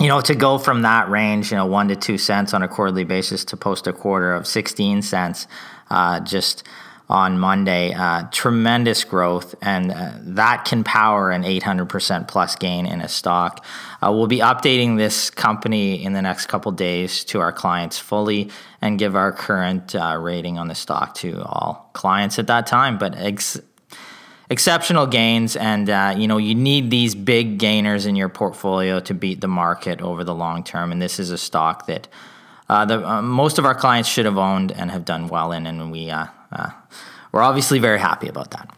you 0.00 0.08
know, 0.08 0.20
to 0.20 0.34
go 0.34 0.58
from 0.58 0.82
that 0.82 1.08
range, 1.08 1.52
you 1.52 1.56
know, 1.56 1.66
one 1.66 1.86
to 1.86 1.94
two 1.94 2.18
cents 2.18 2.52
on 2.52 2.64
a 2.64 2.68
quarterly 2.68 3.04
basis 3.04 3.44
to 3.44 3.56
post 3.56 3.86
a 3.86 3.92
quarter 3.92 4.34
of 4.34 4.44
16 4.44 5.02
cents, 5.02 5.46
uh, 5.88 6.18
just 6.18 6.64
on 7.12 7.38
Monday. 7.38 7.92
Uh, 7.92 8.22
tremendous 8.30 9.04
growth, 9.04 9.54
and 9.60 9.92
uh, 9.92 10.12
that 10.16 10.64
can 10.64 10.82
power 10.82 11.30
an 11.30 11.42
800% 11.42 12.26
plus 12.26 12.56
gain 12.56 12.86
in 12.86 13.02
a 13.02 13.08
stock. 13.08 13.62
Uh, 14.00 14.10
we'll 14.10 14.26
be 14.26 14.38
updating 14.38 14.96
this 14.96 15.28
company 15.28 16.02
in 16.02 16.14
the 16.14 16.22
next 16.22 16.46
couple 16.46 16.72
days 16.72 17.22
to 17.24 17.38
our 17.38 17.52
clients 17.52 17.98
fully 17.98 18.50
and 18.80 18.98
give 18.98 19.14
our 19.14 19.30
current 19.30 19.94
uh, 19.94 20.16
rating 20.18 20.58
on 20.58 20.68
the 20.68 20.74
stock 20.74 21.14
to 21.16 21.42
all 21.42 21.90
clients 21.92 22.38
at 22.38 22.46
that 22.46 22.66
time. 22.66 22.96
But 22.96 23.14
ex- 23.18 23.60
exceptional 24.48 25.06
gains, 25.06 25.54
and 25.54 25.90
uh, 25.90 26.14
you 26.16 26.26
know 26.26 26.38
you 26.38 26.54
need 26.54 26.90
these 26.90 27.14
big 27.14 27.58
gainers 27.58 28.06
in 28.06 28.16
your 28.16 28.30
portfolio 28.30 29.00
to 29.00 29.12
beat 29.12 29.42
the 29.42 29.48
market 29.48 30.00
over 30.00 30.24
the 30.24 30.34
long 30.34 30.64
term. 30.64 30.90
And 30.90 31.02
this 31.02 31.20
is 31.20 31.30
a 31.30 31.38
stock 31.38 31.86
that. 31.86 32.08
Uh, 32.68 32.86
the, 32.86 33.06
uh, 33.06 33.20
most 33.20 33.58
of 33.58 33.66
our 33.66 33.74
clients 33.74 34.08
should 34.08 34.24
have 34.24 34.38
owned 34.38 34.72
and 34.72 34.90
have 34.90 35.04
done 35.04 35.28
well 35.28 35.52
in, 35.52 35.66
and 35.66 35.92
we 35.92 36.08
uh, 36.52 36.70
we're 37.32 37.42
obviously 37.42 37.78
very 37.78 37.98
happy 37.98 38.28
about 38.28 38.50
that. 38.52 38.74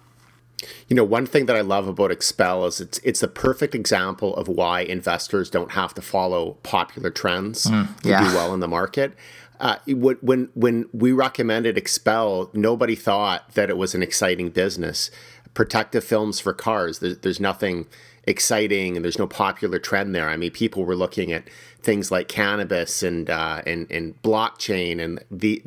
You 0.89 0.97
know, 0.97 1.05
one 1.05 1.27
thing 1.27 1.47
that 1.47 1.57
I 1.57 1.61
love 1.61 1.89
about 1.89 2.11
XPEL 2.11 2.67
is 2.69 2.81
it's 2.81 2.99
it's 2.99 3.21
the 3.21 3.29
perfect 3.29 3.75
example 3.75 4.35
of 4.37 4.49
why 4.49 4.81
investors 4.81 5.51
don't 5.51 5.73
have 5.73 5.95
to 5.95 6.03
follow 6.03 6.53
popular 6.63 7.11
trends 7.11 7.65
mm, 7.65 7.89
yeah. 8.05 8.21
to 8.21 8.29
do 8.29 8.35
well 8.35 8.55
in 8.55 8.61
the 8.61 8.69
market. 8.69 9.15
Uh, 9.61 9.77
when 9.87 10.49
when 10.55 10.89
we 10.93 11.13
recommended 11.13 11.77
XPEL, 11.77 12.53
nobody 12.55 12.95
thought 12.95 13.55
that 13.55 13.71
it 13.71 13.77
was 13.77 13.95
an 13.95 14.03
exciting 14.03 14.51
business. 14.51 15.11
Protective 15.55 16.03
films 16.03 16.41
for 16.41 16.53
cars. 16.53 16.99
There's, 16.99 17.19
there's 17.19 17.41
nothing 17.41 17.87
exciting 18.27 18.97
and 18.97 19.05
there's 19.05 19.19
no 19.19 19.27
popular 19.27 19.79
trend 19.79 20.15
there. 20.15 20.29
I 20.29 20.37
mean, 20.37 20.51
people 20.51 20.85
were 20.85 20.97
looking 20.97 21.33
at 21.33 21.49
things 21.81 22.11
like 22.11 22.29
cannabis 22.29 23.03
and 23.03 23.31
uh, 23.31 23.63
and 23.67 23.91
and 23.91 24.21
blockchain, 24.23 25.01
and 25.01 25.23
the 25.31 25.63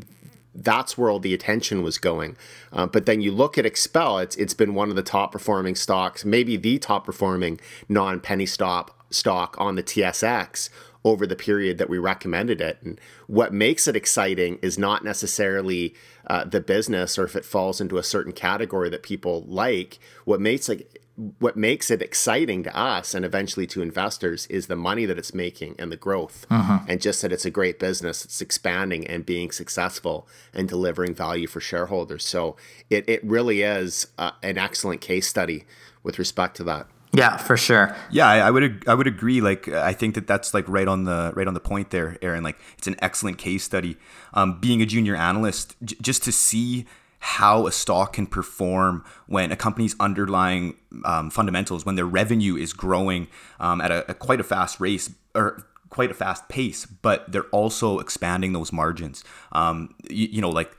that's 0.58 0.98
where 0.98 1.10
all 1.10 1.20
the 1.20 1.34
attention 1.34 1.84
was 1.84 1.98
going. 1.98 2.36
Uh, 2.74 2.88
but 2.88 3.06
then 3.06 3.22
you 3.22 3.32
look 3.32 3.58
at 3.58 3.66
XPEL; 3.66 4.24
it's 4.24 4.36
it's 4.36 4.54
been 4.54 4.74
one 4.74 4.90
of 4.90 4.96
the 4.96 5.04
top 5.04 5.32
performing 5.32 5.76
stocks, 5.76 6.26
maybe 6.26 6.58
the 6.58 6.80
top 6.80 7.06
performing 7.06 7.60
non 7.88 8.20
penny 8.20 8.46
stock 8.46 9.06
stock 9.10 9.56
on 9.60 9.76
the 9.76 9.84
TSX 9.84 10.70
over 11.06 11.26
the 11.26 11.36
period 11.36 11.78
that 11.78 11.90
we 11.90 11.98
recommended 11.98 12.60
it. 12.60 12.80
And 12.84 13.00
what 13.28 13.54
makes 13.54 13.88
it 13.88 13.96
exciting 13.96 14.60
is 14.62 14.78
not 14.78 15.04
necessarily 15.04 15.96
uh, 16.26 16.44
the 16.44 16.60
business 16.60 17.18
or 17.18 17.24
if 17.24 17.36
it 17.36 17.46
falls 17.46 17.80
into 17.80 17.98
a 17.98 18.04
certain 18.04 18.34
category 18.34 18.90
that 18.90 19.04
people 19.04 19.44
like. 19.48 20.00
What 20.26 20.42
makes 20.42 20.68
it 20.68 21.02
what 21.40 21.58
makes 21.58 21.90
it 21.90 22.02
exciting 22.02 22.62
to 22.62 22.78
us 22.78 23.16
and 23.16 23.26
eventually 23.26 23.66
to 23.66 23.82
investors 23.82 24.46
is 24.48 24.68
the 24.68 24.76
money 24.76 25.06
that 25.06 25.18
it's 25.18 25.34
making 25.34 25.76
and 25.80 25.92
the 25.92 25.98
growth 25.98 26.46
uh-huh. 26.50 26.80
and 26.88 27.02
just 27.02 27.24
that 27.24 27.32
it's 27.32 27.46
a 27.46 27.50
great 27.50 27.80
business 27.80 28.24
it's 28.24 28.40
expanding 28.40 29.06
and 29.08 29.26
being 29.26 29.50
successful 29.50 30.28
and 30.54 30.70
delivering 30.70 31.16
value 31.16 31.48
for 31.48 31.60
shareholders 31.60 32.24
so 32.24 32.56
it, 32.92 33.08
it 33.10 33.24
really 33.24 33.64
is 33.64 34.08
uh, 34.20 34.32
an 34.44 34.60
excellent 34.60 35.02
case 35.02 35.28
study 35.28 35.66
with 36.04 36.20
respect 36.20 36.56
to 36.56 36.64
that 36.64 36.88
yeah, 37.14 37.38
for 37.38 37.56
sure. 37.56 37.96
Yeah, 38.12 38.28
I, 38.28 38.40
I, 38.40 38.52
would 38.52 38.84
I 38.86 38.94
would 38.94 39.08
agree. 39.08 39.40
Like 39.40 39.70
I 39.70 39.94
think 39.94 40.16
that 40.16 40.28
that's 40.28 40.54
like 40.54 40.68
right 40.68 40.88
on 40.88 41.06
the 41.06 41.32
right 41.36 41.48
on 41.48 41.54
the 41.54 41.60
point 41.60 41.90
there, 41.90 42.18
Aaron. 42.22 42.44
Like 42.44 42.58
it's 42.78 42.86
an 42.86 42.98
excellent 43.00 43.38
case 43.38 43.64
study. 43.64 43.98
Um, 44.34 44.60
being 44.60 44.82
a 44.82 44.86
junior 44.86 45.16
analyst, 45.16 45.78
j- 45.84 45.96
just 46.02 46.22
to 46.26 46.34
see 46.34 46.86
how 47.20 47.68
a 47.68 47.72
stock 47.72 48.14
can 48.14 48.28
perform 48.28 49.04
when 49.26 49.52
a 49.52 49.56
company's 49.56 49.96
underlying 50.00 50.76
um, 51.04 51.30
fundamentals, 51.30 51.86
when 51.86 51.96
their 51.96 52.06
revenue 52.06 52.56
is 52.56 52.74
growing 52.74 53.28
um, 53.60 53.82
at 53.82 53.92
a, 53.92 54.12
a, 54.12 54.14
quite 54.14 54.40
a 54.40 54.44
fast 54.44 54.80
race 54.80 55.12
or 55.34 55.66
quite 55.90 56.12
a 56.12 56.14
fast 56.14 56.48
pace, 56.50 56.86
but 56.86 57.32
they're 57.32 57.44
also 57.46 58.00
expanding 58.00 58.54
those 58.54 58.72
margins. 58.72 59.24
Um, 59.52 59.96
you, 60.10 60.28
you 60.28 60.42
know, 60.42 60.50
like 60.50 60.78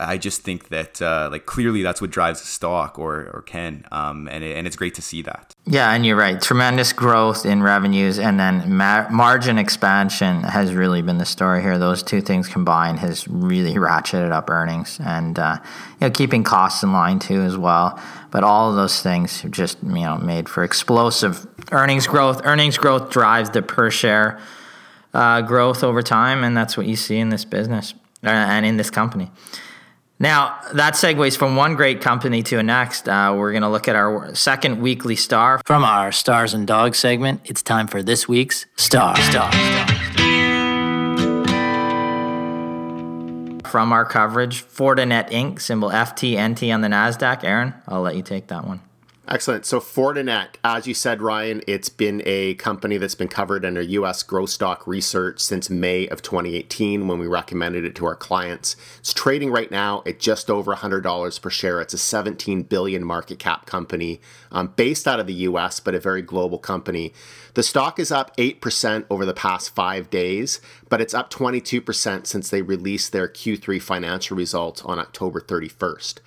I 0.00 0.18
just 0.18 0.42
think 0.42 0.68
that 0.68 1.00
uh, 1.02 1.28
like 1.30 1.46
clearly 1.46 1.82
that's 1.82 2.00
what 2.00 2.10
drives 2.10 2.40
stock 2.40 2.98
or 2.98 3.30
or 3.32 3.42
can, 3.42 3.86
um, 3.92 4.28
and 4.28 4.42
it, 4.42 4.56
and 4.56 4.66
it's 4.66 4.76
great 4.76 4.94
to 4.94 5.02
see 5.02 5.22
that. 5.22 5.54
Yeah, 5.66 5.92
and 5.92 6.04
you're 6.04 6.16
right. 6.16 6.40
Tremendous 6.40 6.92
growth 6.92 7.44
in 7.44 7.62
revenues, 7.62 8.18
and 8.18 8.40
then 8.40 8.76
ma- 8.76 9.08
margin 9.10 9.58
expansion 9.58 10.42
has 10.42 10.74
really 10.74 11.02
been 11.02 11.18
the 11.18 11.26
story 11.26 11.62
here. 11.62 11.78
Those 11.78 12.02
two 12.02 12.20
things 12.20 12.48
combined 12.48 12.98
has 13.00 13.28
really 13.28 13.74
ratcheted 13.74 14.32
up 14.32 14.48
earnings, 14.50 14.98
and 15.04 15.38
uh, 15.38 15.58
you 16.00 16.06
know 16.06 16.10
keeping 16.10 16.42
costs 16.42 16.82
in 16.82 16.92
line 16.92 17.18
too 17.18 17.42
as 17.42 17.56
well. 17.56 18.00
But 18.30 18.44
all 18.44 18.70
of 18.70 18.76
those 18.76 19.02
things 19.02 19.42
have 19.42 19.50
just 19.50 19.82
you 19.82 20.04
know 20.04 20.16
made 20.18 20.48
for 20.48 20.64
explosive 20.64 21.46
earnings 21.72 22.06
growth. 22.06 22.40
Earnings 22.44 22.78
growth 22.78 23.10
drives 23.10 23.50
the 23.50 23.62
per 23.62 23.90
share 23.90 24.40
uh, 25.14 25.42
growth 25.42 25.84
over 25.84 26.02
time, 26.02 26.44
and 26.44 26.56
that's 26.56 26.76
what 26.76 26.86
you 26.86 26.96
see 26.96 27.18
in 27.18 27.30
this 27.30 27.44
business 27.44 27.94
uh, 28.24 28.28
and 28.28 28.66
in 28.66 28.76
this 28.76 28.90
company. 28.90 29.30
Now, 30.22 30.60
that 30.74 30.94
segues 30.94 31.34
from 31.34 31.56
one 31.56 31.76
great 31.76 32.02
company 32.02 32.42
to 32.42 32.56
the 32.56 32.62
next. 32.62 33.08
Uh, 33.08 33.34
we're 33.34 33.52
going 33.52 33.62
to 33.62 33.70
look 33.70 33.88
at 33.88 33.96
our 33.96 34.34
second 34.34 34.82
weekly 34.82 35.16
star. 35.16 35.62
From 35.64 35.82
our 35.82 36.12
Stars 36.12 36.52
and 36.52 36.66
Dogs 36.66 36.98
segment, 36.98 37.40
it's 37.46 37.62
time 37.62 37.86
for 37.86 38.02
this 38.02 38.28
week's 38.28 38.66
Star. 38.76 39.16
Star. 39.16 39.50
star. 39.50 39.86
From 43.64 43.92
our 43.92 44.04
coverage, 44.04 44.62
Fortinet 44.62 45.30
Inc., 45.30 45.58
symbol 45.58 45.88
FTNT 45.88 46.74
on 46.74 46.82
the 46.82 46.88
NASDAQ. 46.88 47.42
Aaron, 47.42 47.72
I'll 47.88 48.02
let 48.02 48.14
you 48.14 48.22
take 48.22 48.48
that 48.48 48.66
one. 48.66 48.80
Excellent. 49.32 49.64
So 49.64 49.78
Fortinet, 49.78 50.56
as 50.64 50.88
you 50.88 50.94
said, 50.94 51.22
Ryan, 51.22 51.62
it's 51.68 51.88
been 51.88 52.20
a 52.26 52.54
company 52.54 52.96
that's 52.96 53.14
been 53.14 53.28
covered 53.28 53.64
under 53.64 53.80
U.S. 53.80 54.24
growth 54.24 54.50
stock 54.50 54.88
research 54.88 55.38
since 55.38 55.70
May 55.70 56.08
of 56.08 56.20
2018 56.20 57.06
when 57.06 57.20
we 57.20 57.28
recommended 57.28 57.84
it 57.84 57.94
to 57.94 58.06
our 58.06 58.16
clients. 58.16 58.74
It's 58.98 59.14
trading 59.14 59.52
right 59.52 59.70
now 59.70 60.02
at 60.04 60.18
just 60.18 60.50
over 60.50 60.74
$100 60.74 61.40
per 61.40 61.48
share. 61.48 61.80
It's 61.80 61.94
a 61.94 61.98
17 61.98 62.64
billion 62.64 63.04
market 63.04 63.38
cap 63.38 63.66
company 63.66 64.20
um, 64.50 64.72
based 64.74 65.06
out 65.06 65.20
of 65.20 65.28
the 65.28 65.34
U.S., 65.34 65.78
but 65.78 65.94
a 65.94 66.00
very 66.00 66.22
global 66.22 66.58
company. 66.58 67.12
The 67.54 67.62
stock 67.62 68.00
is 68.00 68.10
up 68.10 68.36
8% 68.36 69.06
over 69.10 69.24
the 69.24 69.32
past 69.32 69.72
five 69.76 70.10
days, 70.10 70.60
but 70.88 71.00
it's 71.00 71.14
up 71.14 71.30
22% 71.30 72.26
since 72.26 72.50
they 72.50 72.62
released 72.62 73.12
their 73.12 73.28
Q3 73.28 73.80
financial 73.80 74.36
results 74.36 74.82
on 74.82 74.98
October 74.98 75.40
31st. 75.40 76.18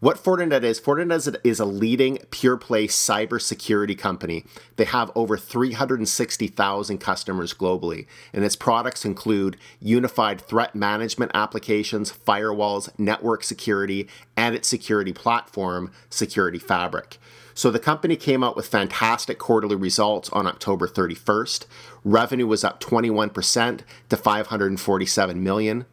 What 0.00 0.22
Fortinet 0.22 0.62
is, 0.62 0.80
Fortinet 0.80 1.38
is 1.42 1.58
a 1.58 1.64
leading 1.64 2.18
pure 2.30 2.56
play 2.56 2.86
cybersecurity 2.86 3.98
company. 3.98 4.44
They 4.76 4.84
have 4.84 5.10
over 5.16 5.36
360,000 5.36 6.98
customers 6.98 7.52
globally, 7.52 8.06
and 8.32 8.44
its 8.44 8.54
products 8.54 9.04
include 9.04 9.56
unified 9.80 10.40
threat 10.40 10.76
management 10.76 11.32
applications, 11.34 12.12
firewalls, 12.12 12.96
network 12.96 13.42
security, 13.42 14.06
and 14.36 14.54
its 14.54 14.68
security 14.68 15.12
platform, 15.12 15.90
Security 16.10 16.60
Fabric. 16.60 17.18
So 17.52 17.72
the 17.72 17.80
company 17.80 18.14
came 18.14 18.44
out 18.44 18.54
with 18.54 18.68
fantastic 18.68 19.40
quarterly 19.40 19.74
results 19.74 20.30
on 20.30 20.46
October 20.46 20.86
31st. 20.86 21.66
Revenue 22.04 22.46
was 22.46 22.62
up 22.62 22.78
21% 22.80 23.80
to 24.10 24.16
547 24.16 25.42
million. 25.42 25.86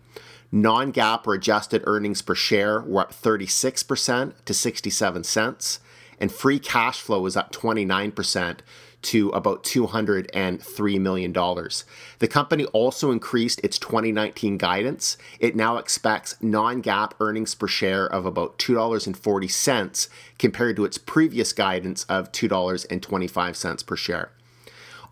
Non 0.55 0.93
GAAP 0.93 1.27
or 1.27 1.33
adjusted 1.33 1.83
earnings 1.85 2.21
per 2.21 2.33
share 2.33 2.79
were 2.79 3.01
up 3.01 3.11
36% 3.11 4.33
to 4.45 4.53
67 4.53 5.23
cents, 5.25 5.81
and 6.17 6.31
free 6.31 6.59
cash 6.59 7.01
flow 7.01 7.19
was 7.19 7.35
up 7.35 7.51
29% 7.51 8.59
to 9.01 9.29
about 9.31 9.65
$203 9.65 11.01
million. 11.01 11.33
The 11.33 12.27
company 12.29 12.65
also 12.67 13.11
increased 13.11 13.59
its 13.65 13.77
2019 13.79 14.57
guidance. 14.57 15.17
It 15.41 15.57
now 15.57 15.75
expects 15.75 16.41
non 16.41 16.81
GAAP 16.81 17.11
earnings 17.19 17.53
per 17.53 17.67
share 17.67 18.05
of 18.05 18.25
about 18.25 18.57
$2.40 18.57 20.07
compared 20.39 20.77
to 20.77 20.85
its 20.85 20.97
previous 20.97 21.51
guidance 21.51 22.05
of 22.05 22.31
$2.25 22.31 23.85
per 23.85 23.95
share. 23.97 24.31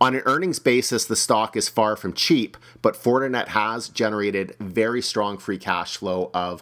On 0.04 0.16
an 0.16 0.24
earnings 0.26 0.60
basis, 0.60 1.06
the 1.06 1.16
stock 1.16 1.56
is 1.56 1.70
far 1.70 1.96
from 1.96 2.12
cheap, 2.12 2.58
but 2.82 3.02
Fortinet 3.02 3.48
has 3.48 3.88
generated 3.88 4.54
very 4.60 5.02
strong 5.02 5.38
free 5.38 5.58
cash 5.58 5.96
flow 5.96 6.30
of 6.34 6.62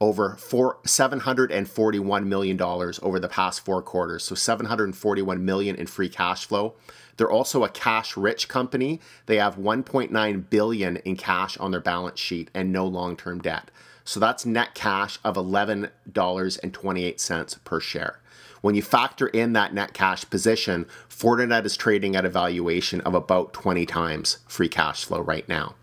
over 0.00 0.36
four, 0.36 0.76
$741 0.86 2.26
million 2.26 2.62
over 2.62 3.18
the 3.18 3.28
past 3.28 3.64
four 3.64 3.82
quarters. 3.82 4.22
So 4.22 4.36
741 4.36 5.44
million 5.44 5.74
in 5.74 5.88
free 5.88 6.08
cash 6.08 6.46
flow. 6.46 6.74
They're 7.16 7.28
also 7.28 7.64
a 7.64 7.68
cash 7.68 8.16
rich 8.16 8.48
company. 8.48 9.00
They 9.26 9.38
have 9.38 9.56
1.9 9.56 10.48
billion 10.48 10.98
in 10.98 11.16
cash 11.16 11.58
on 11.58 11.72
their 11.72 11.80
balance 11.80 12.20
sheet 12.20 12.52
and 12.54 12.70
no 12.70 12.86
long-term 12.86 13.40
debt. 13.40 13.72
So 14.04 14.20
that's 14.20 14.46
net 14.46 14.76
cash 14.76 15.18
of 15.24 15.34
$11.28 15.34 17.64
per 17.64 17.80
share. 17.80 18.20
When 18.66 18.74
you 18.74 18.82
factor 18.82 19.28
in 19.28 19.52
that 19.52 19.74
net 19.74 19.94
cash 19.94 20.28
position, 20.28 20.86
Fortinet 21.08 21.64
is 21.64 21.76
trading 21.76 22.16
at 22.16 22.24
a 22.24 22.28
valuation 22.28 23.00
of 23.02 23.14
about 23.14 23.52
20 23.52 23.86
times 23.86 24.38
free 24.48 24.68
cash 24.68 25.04
flow 25.04 25.20
right 25.20 25.48
now. 25.48 25.76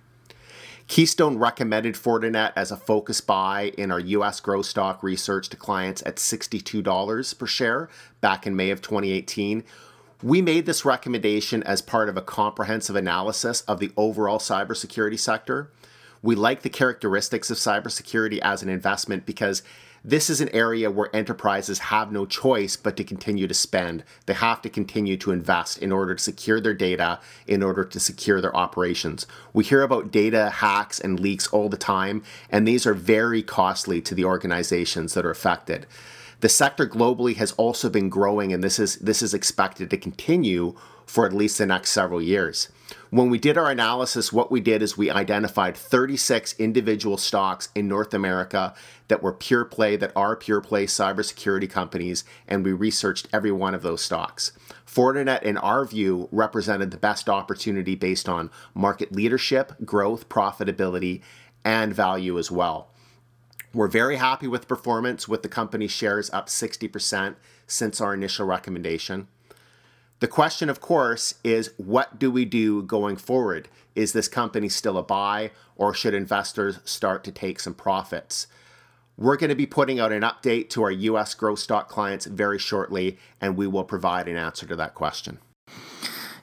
Keystone 0.89 1.37
recommended 1.37 1.95
Fortinet 1.95 2.51
as 2.57 2.71
a 2.71 2.75
focus 2.75 3.21
buy 3.21 3.71
in 3.77 3.89
our 3.89 4.01
US 4.01 4.41
growth 4.41 4.65
stock 4.65 5.01
research 5.01 5.47
to 5.47 5.55
clients 5.55 6.03
at 6.05 6.17
$62 6.17 7.39
per 7.39 7.47
share 7.47 7.89
back 8.19 8.45
in 8.45 8.53
May 8.53 8.69
of 8.69 8.81
2018. 8.81 9.63
We 10.21 10.41
made 10.41 10.65
this 10.65 10.83
recommendation 10.83 11.63
as 11.63 11.81
part 11.81 12.09
of 12.09 12.17
a 12.17 12.21
comprehensive 12.21 12.97
analysis 12.97 13.61
of 13.61 13.79
the 13.79 13.93
overall 13.95 14.39
cybersecurity 14.39 15.17
sector. 15.17 15.71
We 16.21 16.35
like 16.35 16.63
the 16.63 16.69
characteristics 16.69 17.49
of 17.49 17.55
cybersecurity 17.55 18.39
as 18.41 18.61
an 18.61 18.67
investment 18.67 19.25
because 19.25 19.63
this 20.05 20.29
is 20.29 20.41
an 20.41 20.49
area 20.49 20.91
where 20.91 21.15
enterprises 21.15 21.79
have 21.79 22.11
no 22.11 22.25
choice 22.25 22.75
but 22.75 22.97
to 22.97 23.05
continue 23.05 23.47
to 23.47 23.53
spend. 23.53 24.03
They 24.25 24.33
have 24.33 24.61
to 24.63 24.69
continue 24.69 25.15
to 25.17 25.31
invest 25.31 25.77
in 25.77 25.93
order 25.93 26.15
to 26.15 26.21
secure 26.21 26.59
their 26.59 26.73
data, 26.73 27.19
in 27.47 27.63
order 27.63 27.85
to 27.85 27.99
secure 27.99 28.41
their 28.41 28.55
operations. 28.55 29.25
We 29.53 29.63
hear 29.63 29.81
about 29.81 30.11
data 30.11 30.49
hacks 30.49 30.99
and 30.99 31.19
leaks 31.19 31.47
all 31.47 31.69
the 31.69 31.77
time, 31.77 32.21
and 32.49 32.67
these 32.67 32.85
are 32.85 32.93
very 32.93 33.41
costly 33.41 34.01
to 34.01 34.13
the 34.13 34.25
organizations 34.25 35.13
that 35.13 35.25
are 35.25 35.31
affected. 35.31 35.87
The 36.43 36.49
sector 36.49 36.85
globally 36.85 37.37
has 37.37 37.53
also 37.53 37.89
been 37.89 38.09
growing, 38.09 38.51
and 38.51 38.61
this 38.61 38.77
is 38.77 38.97
this 38.97 39.21
is 39.21 39.33
expected 39.33 39.89
to 39.89 39.95
continue 39.95 40.75
for 41.05 41.25
at 41.25 41.31
least 41.31 41.57
the 41.57 41.65
next 41.65 41.91
several 41.91 42.21
years. 42.21 42.67
When 43.11 43.29
we 43.29 43.37
did 43.39 43.57
our 43.57 43.71
analysis, 43.71 44.33
what 44.33 44.51
we 44.51 44.59
did 44.59 44.81
is 44.81 44.97
we 44.97 45.09
identified 45.09 45.77
36 45.77 46.53
individual 46.59 47.15
stocks 47.15 47.69
in 47.73 47.87
North 47.87 48.13
America 48.13 48.73
that 49.07 49.23
were 49.23 49.31
pure 49.31 49.63
play, 49.63 49.95
that 49.95 50.11
are 50.17 50.35
pure 50.35 50.59
play 50.59 50.85
cybersecurity 50.85 51.69
companies, 51.69 52.25
and 52.45 52.65
we 52.65 52.73
researched 52.73 53.29
every 53.31 53.53
one 53.53 53.73
of 53.73 53.81
those 53.81 54.01
stocks. 54.01 54.51
Fortinet, 54.85 55.43
in 55.43 55.55
our 55.55 55.85
view, 55.85 56.27
represented 56.29 56.91
the 56.91 56.97
best 56.97 57.29
opportunity 57.29 57.95
based 57.95 58.27
on 58.27 58.51
market 58.73 59.13
leadership, 59.13 59.71
growth, 59.85 60.27
profitability, 60.27 61.21
and 61.63 61.95
value 61.95 62.37
as 62.37 62.51
well. 62.51 62.89
We're 63.73 63.87
very 63.87 64.17
happy 64.17 64.47
with 64.47 64.67
performance, 64.67 65.27
with 65.27 65.41
the 65.41 65.49
company 65.49 65.87
shares 65.87 66.29
up 66.29 66.47
60% 66.47 67.35
since 67.65 67.99
our 67.99 68.13
initial 68.13 68.45
recommendation. 68.45 69.27
The 70.19 70.27
question, 70.27 70.69
of 70.69 70.79
course, 70.79 71.33
is 71.43 71.71
what 71.77 72.19
do 72.19 72.29
we 72.29 72.45
do 72.45 72.83
going 72.83 73.17
forward? 73.17 73.69
Is 73.95 74.13
this 74.13 74.27
company 74.27 74.69
still 74.69 74.95
a 74.95 75.03
buy, 75.03 75.51
or 75.75 75.91
should 75.91 76.13
investors 76.13 76.79
start 76.85 77.23
to 77.23 77.31
take 77.31 77.59
some 77.59 77.73
profits? 77.73 78.45
We're 79.17 79.37
going 79.37 79.49
to 79.49 79.55
be 79.55 79.65
putting 79.65 79.99
out 79.99 80.11
an 80.11 80.21
update 80.21 80.69
to 80.69 80.83
our 80.83 80.91
US 80.91 81.33
growth 81.33 81.59
stock 81.59 81.89
clients 81.89 82.27
very 82.27 82.59
shortly, 82.59 83.17
and 83.41 83.57
we 83.57 83.65
will 83.65 83.83
provide 83.83 84.27
an 84.27 84.37
answer 84.37 84.67
to 84.67 84.75
that 84.75 84.93
question. 84.93 85.39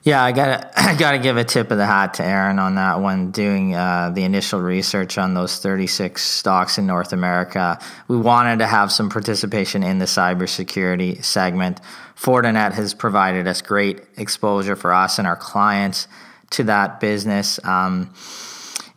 Yeah, 0.03 0.23
I 0.23 0.31
gotta 0.31 0.71
I 0.77 0.95
gotta 0.95 1.19
give 1.19 1.37
a 1.37 1.43
tip 1.43 1.69
of 1.71 1.77
the 1.77 1.85
hat 1.85 2.15
to 2.15 2.25
Aaron 2.25 2.57
on 2.59 2.75
that 2.75 2.99
one. 2.99 3.31
Doing 3.31 3.75
uh, 3.75 4.09
the 4.09 4.23
initial 4.23 4.59
research 4.59 5.17
on 5.17 5.33
those 5.33 5.59
36 5.59 6.21
stocks 6.21 6.77
in 6.77 6.87
North 6.87 7.13
America, 7.13 7.79
we 8.07 8.17
wanted 8.17 8.59
to 8.59 8.67
have 8.67 8.91
some 8.91 9.09
participation 9.09 9.83
in 9.83 9.99
the 9.99 10.05
cybersecurity 10.05 11.23
segment. 11.23 11.79
Fortinet 12.15 12.73
has 12.73 12.93
provided 12.93 13.47
us 13.47 13.61
great 13.61 14.01
exposure 14.17 14.75
for 14.75 14.91
us 14.91 15.19
and 15.19 15.27
our 15.27 15.35
clients 15.35 16.07
to 16.51 16.63
that 16.63 16.99
business. 16.99 17.59
Um, 17.63 18.13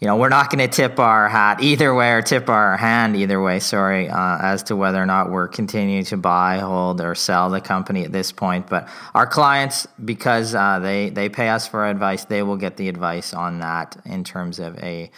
you 0.01 0.07
know, 0.07 0.17
we're 0.17 0.29
not 0.29 0.51
going 0.51 0.69
to 0.69 0.75
tip 0.75 0.99
our 0.99 1.29
hat 1.29 1.63
either 1.63 1.95
way 1.95 2.13
or 2.13 2.23
tip 2.23 2.49
our 2.49 2.77
hand 2.77 3.17
either 3.17 3.41
way, 3.41 3.61
sorry, 3.61 4.09
uh, 4.09 4.39
as 4.41 4.63
to 4.65 4.77
whether 4.77 5.03
or 5.03 5.07
not 5.07 5.31
we're 5.31 5.49
continuing 5.49 6.05
to 6.05 6.17
buy, 6.17 6.59
hold, 6.59 7.01
or 7.01 7.15
sell 7.15 7.49
the 7.51 7.61
company 7.61 8.05
at 8.05 8.13
this 8.13 8.33
point. 8.33 8.69
But 8.69 8.89
our 9.15 9.27
clients, 9.27 9.87
because 10.05 10.55
uh, 10.55 10.79
they, 10.81 11.11
they 11.11 11.29
pay 11.29 11.49
us 11.49 11.67
for 11.67 11.87
advice, 11.87 12.25
they 12.25 12.43
will 12.43 12.57
get 12.57 12.77
the 12.77 12.89
advice 12.89 13.33
on 13.33 13.61
that 13.61 13.97
in 14.05 14.25
terms 14.25 14.59
of 14.59 14.79
a 14.79 15.11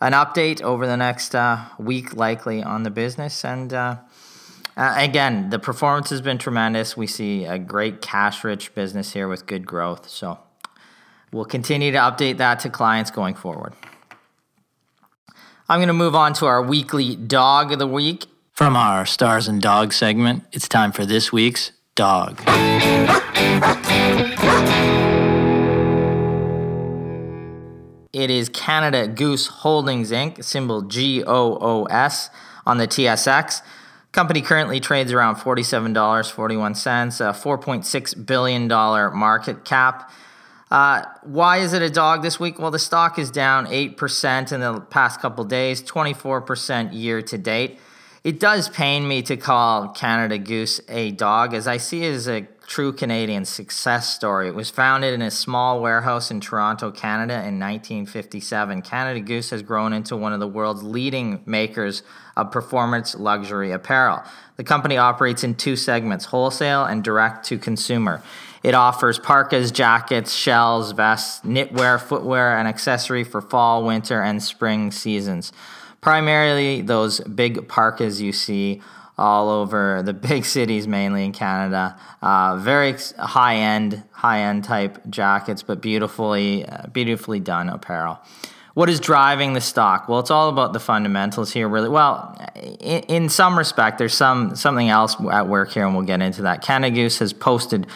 an 0.00 0.12
update 0.12 0.60
over 0.60 0.86
the 0.86 0.96
next 0.96 1.34
uh, 1.34 1.64
week, 1.78 2.14
likely 2.14 2.62
on 2.62 2.82
the 2.82 2.90
business. 2.90 3.44
And 3.44 3.72
uh, 3.72 3.96
again, 4.76 5.48
the 5.50 5.58
performance 5.58 6.10
has 6.10 6.20
been 6.20 6.38
tremendous. 6.38 6.96
We 6.96 7.06
see 7.06 7.44
a 7.46 7.58
great 7.58 8.02
cash 8.02 8.44
rich 8.44 8.74
business 8.74 9.14
here 9.14 9.26
with 9.26 9.46
good 9.46 9.64
growth. 9.64 10.08
So 10.08 10.38
we'll 11.32 11.46
continue 11.46 11.92
to 11.92 11.98
update 11.98 12.36
that 12.38 12.60
to 12.60 12.68
clients 12.68 13.10
going 13.10 13.34
forward. 13.34 13.72
I'm 15.68 15.80
going 15.80 15.88
to 15.88 15.94
move 15.94 16.14
on 16.14 16.32
to 16.34 16.46
our 16.46 16.62
weekly 16.62 17.16
dog 17.16 17.72
of 17.72 17.80
the 17.80 17.88
week. 17.88 18.26
From 18.52 18.76
our 18.76 19.04
Stars 19.04 19.48
and 19.48 19.60
Dogs 19.60 19.96
segment, 19.96 20.44
it's 20.52 20.68
time 20.68 20.92
for 20.92 21.04
this 21.04 21.32
week's 21.32 21.72
dog. 21.96 22.40
It 28.12 28.30
is 28.30 28.48
Canada 28.48 29.08
Goose 29.08 29.48
Holdings 29.48 30.12
Inc., 30.12 30.44
symbol 30.44 30.82
G 30.82 31.24
O 31.24 31.58
O 31.60 31.84
S, 31.86 32.30
on 32.64 32.78
the 32.78 32.86
TSX. 32.86 33.60
Company 34.12 34.42
currently 34.42 34.78
trades 34.78 35.12
around 35.12 35.34
$47.41, 35.34 37.20
a 37.20 37.32
$4.6 37.32 38.26
billion 38.26 38.68
market 38.68 39.64
cap. 39.64 40.12
Uh, 40.70 41.04
why 41.22 41.58
is 41.58 41.72
it 41.72 41.82
a 41.82 41.90
dog 41.90 42.22
this 42.22 42.40
week? 42.40 42.58
Well, 42.58 42.70
the 42.70 42.78
stock 42.78 43.18
is 43.18 43.30
down 43.30 43.66
8% 43.66 44.52
in 44.52 44.60
the 44.60 44.80
past 44.80 45.20
couple 45.20 45.44
days, 45.44 45.80
24% 45.82 46.92
year 46.92 47.22
to 47.22 47.38
date. 47.38 47.78
It 48.24 48.40
does 48.40 48.68
pain 48.68 49.06
me 49.06 49.22
to 49.22 49.36
call 49.36 49.90
Canada 49.90 50.38
Goose 50.38 50.80
a 50.88 51.12
dog, 51.12 51.54
as 51.54 51.68
I 51.68 51.76
see 51.76 52.02
it 52.02 52.12
as 52.12 52.26
a 52.26 52.48
true 52.66 52.92
Canadian 52.92 53.44
success 53.44 54.12
story. 54.12 54.48
It 54.48 54.56
was 54.56 54.68
founded 54.68 55.14
in 55.14 55.22
a 55.22 55.30
small 55.30 55.80
warehouse 55.80 56.32
in 56.32 56.40
Toronto, 56.40 56.90
Canada 56.90 57.34
in 57.34 57.60
1957. 57.60 58.82
Canada 58.82 59.20
Goose 59.20 59.50
has 59.50 59.62
grown 59.62 59.92
into 59.92 60.16
one 60.16 60.32
of 60.32 60.40
the 60.40 60.48
world's 60.48 60.82
leading 60.82 61.40
makers 61.46 62.02
of 62.36 62.50
performance 62.50 63.14
luxury 63.14 63.70
apparel. 63.70 64.24
The 64.56 64.64
company 64.64 64.96
operates 64.96 65.44
in 65.44 65.54
two 65.54 65.76
segments 65.76 66.24
wholesale 66.24 66.84
and 66.84 67.04
direct 67.04 67.46
to 67.46 67.58
consumer. 67.58 68.20
It 68.66 68.74
offers 68.74 69.20
parkas, 69.20 69.70
jackets, 69.70 70.34
shells, 70.34 70.90
vests, 70.90 71.40
knitwear, 71.44 72.00
footwear, 72.00 72.58
and 72.58 72.66
accessory 72.66 73.22
for 73.22 73.40
fall, 73.40 73.84
winter, 73.84 74.20
and 74.20 74.42
spring 74.42 74.90
seasons. 74.90 75.52
Primarily 76.00 76.82
those 76.82 77.20
big 77.20 77.68
parkas 77.68 78.20
you 78.20 78.32
see 78.32 78.82
all 79.16 79.50
over 79.50 80.02
the 80.02 80.12
big 80.30 80.44
cities, 80.44 80.88
mainly 80.88 81.24
in 81.24 81.30
Canada. 81.30 81.96
Uh, 82.20 82.56
very 82.56 82.96
high 83.16 83.54
end, 83.54 84.02
high 84.10 84.40
end 84.40 84.64
type 84.64 84.98
jackets, 85.10 85.62
but 85.62 85.80
beautifully, 85.80 86.66
uh, 86.66 86.88
beautifully 86.88 87.38
done 87.38 87.68
apparel. 87.68 88.18
What 88.74 88.90
is 88.90 88.98
driving 88.98 89.52
the 89.52 89.60
stock? 89.60 90.08
Well, 90.08 90.18
it's 90.18 90.32
all 90.32 90.48
about 90.48 90.72
the 90.72 90.80
fundamentals 90.80 91.52
here, 91.52 91.68
really. 91.68 91.88
Well, 91.88 92.36
in, 92.80 93.02
in 93.02 93.28
some 93.28 93.56
respect, 93.56 93.98
there's 93.98 94.12
some 94.12 94.56
something 94.56 94.88
else 94.88 95.14
at 95.30 95.46
work 95.46 95.70
here, 95.70 95.86
and 95.86 95.94
we'll 95.94 96.04
get 96.04 96.20
into 96.20 96.42
that. 96.42 96.62
Canada 96.62 96.92
Goose 96.92 97.20
has 97.20 97.32
posted 97.32 97.86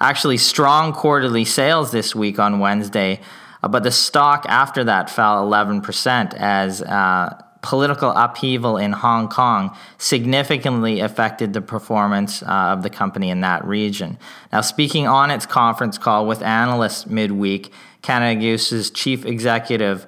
actually 0.00 0.38
strong 0.38 0.92
quarterly 0.92 1.44
sales 1.44 1.90
this 1.90 2.14
week 2.14 2.38
on 2.38 2.58
Wednesday, 2.58 3.20
uh, 3.62 3.68
but 3.68 3.82
the 3.82 3.90
stock 3.90 4.46
after 4.48 4.84
that 4.84 5.10
fell 5.10 5.44
11% 5.46 6.34
as 6.34 6.82
uh, 6.82 7.42
political 7.60 8.10
upheaval 8.10 8.76
in 8.76 8.92
Hong 8.92 9.28
Kong 9.28 9.76
significantly 9.98 11.00
affected 11.00 11.52
the 11.52 11.60
performance 11.60 12.42
uh, 12.42 12.46
of 12.46 12.82
the 12.82 12.90
company 12.90 13.30
in 13.30 13.40
that 13.40 13.64
region. 13.64 14.18
Now, 14.52 14.60
speaking 14.60 15.06
on 15.06 15.30
its 15.30 15.46
conference 15.46 15.98
call 15.98 16.26
with 16.26 16.42
analysts 16.42 17.06
midweek, 17.06 17.72
Canada 18.02 18.40
Goose's 18.40 18.90
chief 18.90 19.26
executive 19.26 20.06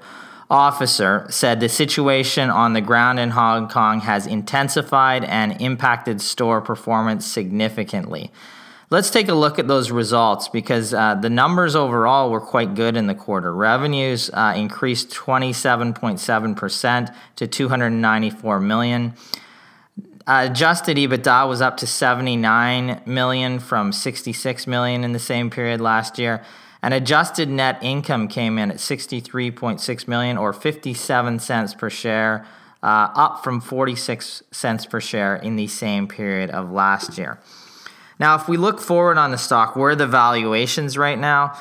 officer 0.48 1.26
said 1.30 1.60
the 1.60 1.68
situation 1.68 2.50
on 2.50 2.72
the 2.72 2.80
ground 2.80 3.20
in 3.20 3.30
Hong 3.30 3.68
Kong 3.68 4.00
has 4.00 4.26
intensified 4.26 5.24
and 5.24 5.60
impacted 5.60 6.20
store 6.20 6.60
performance 6.60 7.24
significantly. 7.24 8.30
Let's 8.92 9.10
take 9.10 9.28
a 9.28 9.34
look 9.34 9.60
at 9.60 9.68
those 9.68 9.92
results 9.92 10.48
because 10.48 10.92
uh, 10.92 11.14
the 11.14 11.30
numbers 11.30 11.76
overall 11.76 12.28
were 12.28 12.40
quite 12.40 12.74
good 12.74 12.96
in 12.96 13.06
the 13.06 13.14
quarter. 13.14 13.54
Revenues 13.54 14.30
uh, 14.34 14.52
increased 14.56 15.10
27.7% 15.10 17.14
to 17.36 17.46
294 17.46 18.58
million. 18.58 19.14
Uh, 20.26 20.48
adjusted 20.50 20.96
EBITDA 20.96 21.48
was 21.48 21.62
up 21.62 21.76
to 21.76 21.86
79 21.86 23.02
million 23.06 23.60
from 23.60 23.92
66 23.92 24.66
million 24.66 25.04
in 25.04 25.12
the 25.12 25.20
same 25.20 25.50
period 25.50 25.80
last 25.80 26.18
year. 26.18 26.42
And 26.82 26.92
adjusted 26.92 27.48
net 27.48 27.78
income 27.82 28.26
came 28.26 28.58
in 28.58 28.72
at 28.72 28.78
63.6 28.78 30.08
million 30.08 30.36
or 30.36 30.52
57 30.52 31.38
cents 31.38 31.74
per 31.74 31.90
share, 31.90 32.44
uh, 32.82 33.10
up 33.14 33.44
from 33.44 33.60
46 33.60 34.42
cents 34.50 34.84
per 34.84 35.00
share 35.00 35.36
in 35.36 35.54
the 35.54 35.68
same 35.68 36.08
period 36.08 36.50
of 36.50 36.72
last 36.72 37.18
year. 37.18 37.38
Now, 38.20 38.36
if 38.36 38.48
we 38.48 38.58
look 38.58 38.80
forward 38.80 39.16
on 39.16 39.30
the 39.30 39.38
stock, 39.38 39.74
where 39.74 39.92
are 39.92 39.96
the 39.96 40.06
valuations 40.06 40.98
right 40.98 41.18
now? 41.18 41.58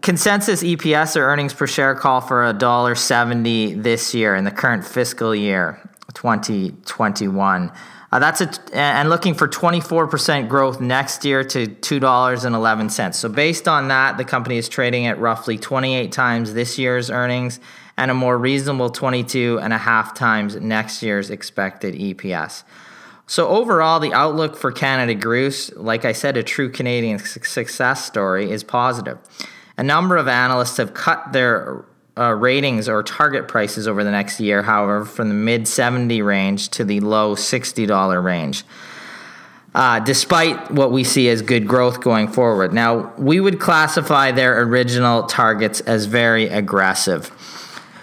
Consensus 0.00 0.62
EPS 0.62 1.16
or 1.16 1.24
earnings 1.24 1.52
per 1.52 1.66
share 1.66 1.94
call 1.94 2.22
for 2.22 2.42
$1.70 2.54 3.82
this 3.82 4.14
year 4.14 4.34
in 4.34 4.44
the 4.44 4.50
current 4.50 4.86
fiscal 4.86 5.34
year, 5.34 5.78
2021. 6.14 7.70
Uh, 8.12 8.18
that's 8.18 8.40
a, 8.40 8.50
and 8.72 9.10
looking 9.10 9.34
for 9.34 9.46
24% 9.46 10.48
growth 10.48 10.80
next 10.80 11.26
year 11.26 11.44
to 11.44 11.66
$2.11. 11.66 13.14
So 13.14 13.28
based 13.28 13.68
on 13.68 13.88
that, 13.88 14.16
the 14.16 14.24
company 14.24 14.56
is 14.56 14.68
trading 14.68 15.06
at 15.06 15.18
roughly 15.18 15.58
28 15.58 16.10
times 16.10 16.54
this 16.54 16.78
year's 16.78 17.10
earnings 17.10 17.60
and 17.98 18.10
a 18.10 18.14
more 18.14 18.38
reasonable 18.38 18.88
22 18.88 19.60
and 19.60 19.74
a 19.74 19.78
half 19.78 20.14
times 20.14 20.56
next 20.56 21.02
year's 21.02 21.28
expected 21.28 21.94
EPS. 21.94 22.64
So 23.30 23.46
overall, 23.46 24.00
the 24.00 24.12
outlook 24.12 24.56
for 24.56 24.72
Canada 24.72 25.14
Goose, 25.14 25.72
like 25.76 26.04
I 26.04 26.10
said, 26.10 26.36
a 26.36 26.42
true 26.42 26.68
Canadian 26.68 27.20
success 27.20 28.04
story, 28.04 28.50
is 28.50 28.64
positive. 28.64 29.18
A 29.78 29.84
number 29.84 30.16
of 30.16 30.26
analysts 30.26 30.78
have 30.78 30.94
cut 30.94 31.32
their 31.32 31.84
uh, 32.18 32.34
ratings 32.34 32.88
or 32.88 33.04
target 33.04 33.46
prices 33.46 33.86
over 33.86 34.02
the 34.02 34.10
next 34.10 34.40
year, 34.40 34.64
however, 34.64 35.04
from 35.04 35.28
the 35.28 35.34
mid 35.34 35.68
70 35.68 36.20
range 36.22 36.70
to 36.70 36.82
the 36.82 36.98
low 36.98 37.36
$60 37.36 38.24
range. 38.24 38.64
Uh, 39.76 40.00
despite 40.00 40.68
what 40.72 40.90
we 40.90 41.04
see 41.04 41.28
as 41.28 41.40
good 41.40 41.68
growth 41.68 42.00
going 42.00 42.26
forward. 42.26 42.72
Now, 42.72 43.14
we 43.16 43.38
would 43.38 43.60
classify 43.60 44.32
their 44.32 44.60
original 44.62 45.22
targets 45.22 45.80
as 45.82 46.06
very 46.06 46.48
aggressive. 46.48 47.30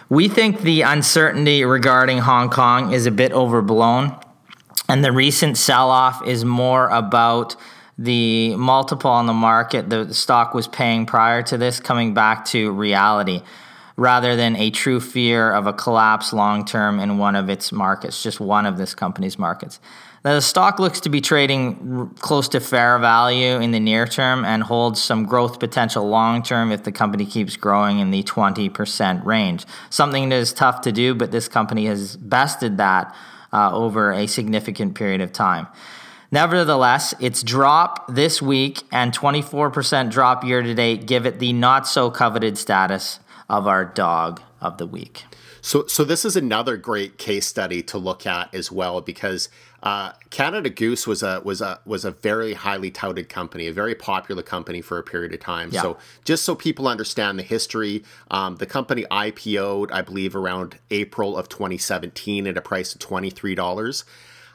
We 0.07 0.29
think 0.29 0.61
the 0.61 0.83
uncertainty 0.83 1.65
regarding 1.65 2.19
Hong 2.19 2.49
Kong 2.49 2.93
is 2.93 3.05
a 3.05 3.11
bit 3.11 3.33
overblown. 3.33 4.17
And 4.89 5.03
the 5.03 5.11
recent 5.11 5.57
sell 5.57 5.89
off 5.91 6.25
is 6.25 6.45
more 6.45 6.87
about 6.89 7.55
the 7.97 8.55
multiple 8.55 9.09
on 9.09 9.25
the 9.25 9.33
market 9.33 9.89
the 9.89 10.13
stock 10.13 10.53
was 10.53 10.67
paying 10.67 11.05
prior 11.05 11.41
to 11.41 11.57
this 11.57 11.79
coming 11.79 12.13
back 12.13 12.45
to 12.45 12.71
reality 12.71 13.41
rather 13.95 14.35
than 14.35 14.55
a 14.55 14.69
true 14.69 14.99
fear 14.99 15.51
of 15.51 15.65
a 15.65 15.73
collapse 15.73 16.31
long 16.31 16.63
term 16.63 16.99
in 16.99 17.17
one 17.17 17.35
of 17.35 17.49
its 17.49 17.71
markets, 17.71 18.21
just 18.21 18.39
one 18.39 18.65
of 18.65 18.77
this 18.77 18.93
company's 18.93 19.39
markets. 19.39 19.79
Now, 20.23 20.33
the 20.35 20.41
stock 20.41 20.77
looks 20.79 20.99
to 21.01 21.09
be 21.09 21.21
trading 21.21 22.11
close 22.19 22.49
to 22.49 22.59
fair 22.59 22.99
value 22.99 23.59
in 23.59 23.71
the 23.71 23.79
near 23.79 24.05
term 24.05 24.45
and 24.45 24.61
holds 24.61 25.01
some 25.01 25.25
growth 25.25 25.59
potential 25.59 26.07
long 26.07 26.43
term 26.43 26.71
if 26.71 26.83
the 26.83 26.91
company 26.91 27.25
keeps 27.25 27.55
growing 27.55 27.99
in 27.99 28.11
the 28.11 28.23
20% 28.23 29.25
range. 29.25 29.65
Something 29.89 30.29
that 30.29 30.35
is 30.35 30.53
tough 30.53 30.81
to 30.81 30.91
do, 30.91 31.15
but 31.15 31.31
this 31.31 31.47
company 31.47 31.85
has 31.85 32.17
bested 32.17 32.77
that 32.77 33.15
uh, 33.51 33.71
over 33.73 34.11
a 34.11 34.27
significant 34.27 34.95
period 34.95 35.21
of 35.21 35.31
time. 35.31 35.67
Nevertheless, 36.31 37.13
its 37.19 37.41
drop 37.41 38.13
this 38.13 38.41
week 38.41 38.83
and 38.91 39.13
24% 39.13 40.11
drop 40.11 40.43
year 40.43 40.61
to 40.61 40.73
date 40.73 41.05
give 41.05 41.25
it 41.25 41.39
the 41.39 41.53
not 41.53 41.87
so 41.87 42.11
coveted 42.11 42.57
status 42.57 43.19
of 43.49 43.65
our 43.65 43.85
dog 43.85 44.41
of 44.59 44.77
the 44.77 44.85
week. 44.85 45.23
So, 45.61 45.87
so 45.87 46.03
this 46.03 46.25
is 46.25 46.35
another 46.35 46.77
great 46.77 47.17
case 47.17 47.45
study 47.45 47.81
to 47.83 47.97
look 47.97 48.25
at 48.25 48.53
as 48.53 48.71
well 48.71 49.01
because 49.01 49.49
uh, 49.83 50.13
Canada 50.29 50.69
Goose 50.69 51.05
was 51.05 51.21
a 51.21 51.41
was 51.43 51.61
a 51.61 51.79
was 51.85 52.03
a 52.03 52.11
very 52.11 52.53
highly 52.53 52.89
touted 52.89 53.29
company, 53.29 53.67
a 53.67 53.73
very 53.73 53.93
popular 53.95 54.41
company 54.41 54.81
for 54.81 54.97
a 54.97 55.03
period 55.03 55.33
of 55.33 55.39
time. 55.39 55.69
Yeah. 55.71 55.81
So, 55.81 55.97
just 56.25 56.43
so 56.43 56.55
people 56.55 56.87
understand 56.87 57.37
the 57.37 57.43
history, 57.43 58.03
um, 58.31 58.55
the 58.55 58.65
company 58.65 59.05
IPO'd, 59.11 59.91
I 59.91 60.01
believe, 60.01 60.35
around 60.35 60.79
April 60.89 61.37
of 61.37 61.47
2017 61.49 62.47
at 62.47 62.57
a 62.57 62.61
price 62.61 62.93
of 62.93 62.99
twenty 62.99 63.29
three 63.29 63.55
dollars. 63.55 64.03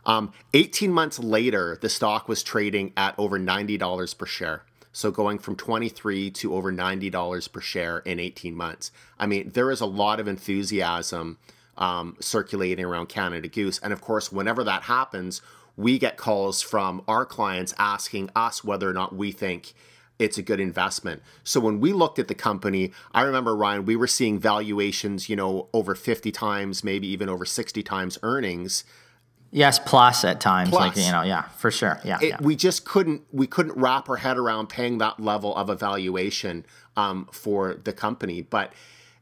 Um, 0.05 0.33
18 0.53 0.93
months 0.93 1.19
later, 1.21 1.79
the 1.81 1.89
stock 1.89 2.29
was 2.29 2.43
trading 2.43 2.93
at 2.97 3.15
over 3.17 3.39
$90 3.39 4.19
per 4.19 4.27
share. 4.27 4.65
So 4.93 5.11
going 5.11 5.39
from 5.39 5.57
23 5.57 6.31
to 6.33 6.55
over 6.55 6.73
$90 6.73 7.53
per 7.53 7.61
share 7.61 7.99
in 7.99 8.19
18 8.19 8.55
months. 8.55 8.91
I 9.19 9.27
mean, 9.27 9.51
there 9.55 9.71
is 9.71 9.81
a 9.81 9.87
lot 9.87 10.21
of 10.21 10.29
enthusiasm 10.29 11.39
um, 11.77 12.17
circulating 12.21 12.85
around 12.85 13.09
Canada 13.09 13.49
Goose. 13.49 13.79
And 13.79 13.93
of 13.93 14.01
course, 14.01 14.31
whenever 14.31 14.65
that 14.65 14.83
happens, 14.85 15.43
we 15.77 15.99
get 15.99 16.17
calls 16.17 16.63
from 16.63 17.03
our 17.09 17.25
clients 17.25 17.75
asking 17.79 18.31
us 18.37 18.63
whether 18.63 18.89
or 18.89 18.93
not 18.93 19.15
we 19.15 19.33
think 19.33 19.73
it's 20.19 20.39
a 20.39 20.43
good 20.43 20.61
investment. 20.61 21.23
So 21.43 21.59
when 21.59 21.81
we 21.81 21.93
looked 21.93 22.19
at 22.19 22.29
the 22.29 22.35
company, 22.35 22.93
I 23.13 23.23
remember 23.23 23.57
Ryan, 23.57 23.85
we 23.85 23.97
were 23.97 24.07
seeing 24.07 24.39
valuations, 24.39 25.29
you 25.29 25.37
know, 25.37 25.69
over 25.73 25.95
50 25.95 26.31
times, 26.31 26.85
maybe 26.85 27.09
even 27.09 27.29
over 27.29 27.45
60 27.45 27.83
times 27.83 28.19
earnings 28.23 28.85
Yes, 29.55 29.79
plus 29.79 30.25
at 30.25 30.41
times, 30.41 30.71
plus. 30.71 30.81
like 30.81 30.97
you 30.97 31.13
know, 31.13 31.21
yeah, 31.21 31.43
for 31.43 31.71
sure, 31.71 32.01
yeah, 32.05 32.19
it, 32.23 32.29
yeah, 32.29 32.37
We 32.41 32.57
just 32.57 32.87
couldn't 32.87 33.23
we 33.33 33.47
couldn't 33.47 33.77
wrap 33.77 34.09
our 34.09 34.17
head 34.17 34.39
around 34.39 34.71
paying 34.71 34.97
that 34.99 35.21
level 35.21 35.55
of 35.55 35.69
evaluation 35.69 36.65
um, 36.97 37.29
for 37.31 37.75
the 37.75 37.93
company. 37.93 38.41
But 38.41 38.73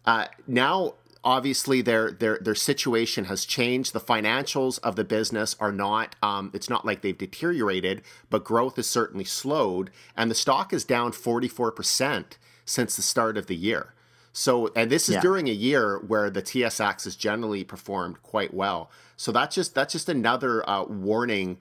uh, 0.06 0.26
now, 0.46 0.94
obviously, 1.24 1.82
their 1.82 2.10
their 2.10 2.38
their 2.38 2.54
situation 2.54 3.26
has 3.26 3.44
changed. 3.44 3.92
The 3.92 4.00
financials 4.00 4.78
of 4.80 4.96
the 4.96 5.04
business 5.04 5.56
are 5.60 5.72
not. 5.72 6.16
Um, 6.22 6.50
it's 6.54 6.70
not 6.70 6.84
like 6.84 7.02
they've 7.02 7.16
deteriorated, 7.16 8.02
but 8.28 8.44
growth 8.44 8.76
has 8.76 8.86
certainly 8.86 9.24
slowed, 9.24 9.90
and 10.16 10.30
the 10.30 10.34
stock 10.34 10.72
is 10.72 10.84
down 10.84 11.12
forty 11.12 11.48
four 11.48 11.70
percent 11.70 12.38
since 12.64 12.96
the 12.96 13.02
start 13.02 13.36
of 13.36 13.46
the 13.46 13.56
year. 13.56 13.94
So, 14.32 14.70
and 14.76 14.90
this 14.90 15.08
is 15.08 15.16
yeah. 15.16 15.20
during 15.20 15.48
a 15.48 15.52
year 15.52 15.98
where 15.98 16.30
the 16.30 16.42
TSX 16.42 17.04
has 17.04 17.16
generally 17.16 17.64
performed 17.64 18.22
quite 18.22 18.54
well. 18.54 18.90
So 19.16 19.32
that's 19.32 19.54
just 19.54 19.74
that's 19.74 19.92
just 19.92 20.08
another 20.08 20.68
uh, 20.68 20.84
warning, 20.84 21.58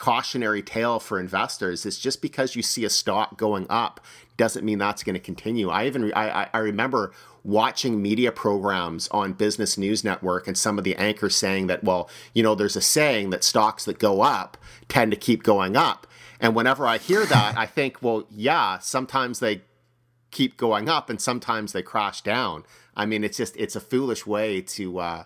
cautionary 0.00 0.62
tale 0.62 0.98
for 0.98 1.20
investors. 1.20 1.84
Is 1.84 1.98
just 1.98 2.22
because 2.22 2.56
you 2.56 2.62
see 2.62 2.84
a 2.86 2.90
stock 2.90 3.36
going 3.36 3.66
up 3.68 4.00
doesn't 4.38 4.64
mean 4.64 4.78
that's 4.78 5.02
going 5.02 5.14
to 5.14 5.20
continue. 5.20 5.68
I 5.68 5.86
even 5.86 6.12
I, 6.14 6.48
I 6.52 6.58
remember 6.58 7.12
watching 7.44 8.00
media 8.00 8.32
programs 8.32 9.08
on 9.08 9.34
Business 9.34 9.76
News 9.76 10.02
Network 10.02 10.48
and 10.48 10.56
some 10.56 10.78
of 10.78 10.84
the 10.84 10.96
anchors 10.96 11.36
saying 11.36 11.66
that 11.66 11.84
well, 11.84 12.08
you 12.32 12.42
know, 12.42 12.54
there's 12.54 12.76
a 12.76 12.80
saying 12.80 13.28
that 13.30 13.44
stocks 13.44 13.84
that 13.84 13.98
go 13.98 14.22
up 14.22 14.56
tend 14.88 15.10
to 15.12 15.16
keep 15.16 15.42
going 15.42 15.76
up. 15.76 16.06
And 16.40 16.54
whenever 16.54 16.86
I 16.86 16.96
hear 16.96 17.26
that, 17.26 17.58
I 17.58 17.66
think, 17.66 17.98
well, 18.00 18.24
yeah, 18.30 18.78
sometimes 18.78 19.40
they 19.40 19.60
keep 20.30 20.56
going 20.56 20.88
up 20.88 21.10
and 21.10 21.20
sometimes 21.20 21.72
they 21.72 21.82
crash 21.82 22.22
down. 22.22 22.64
I 22.96 23.04
mean, 23.04 23.22
it's 23.22 23.36
just 23.36 23.54
it's 23.58 23.76
a 23.76 23.80
foolish 23.80 24.26
way 24.26 24.62
to 24.62 24.98
uh, 24.98 25.24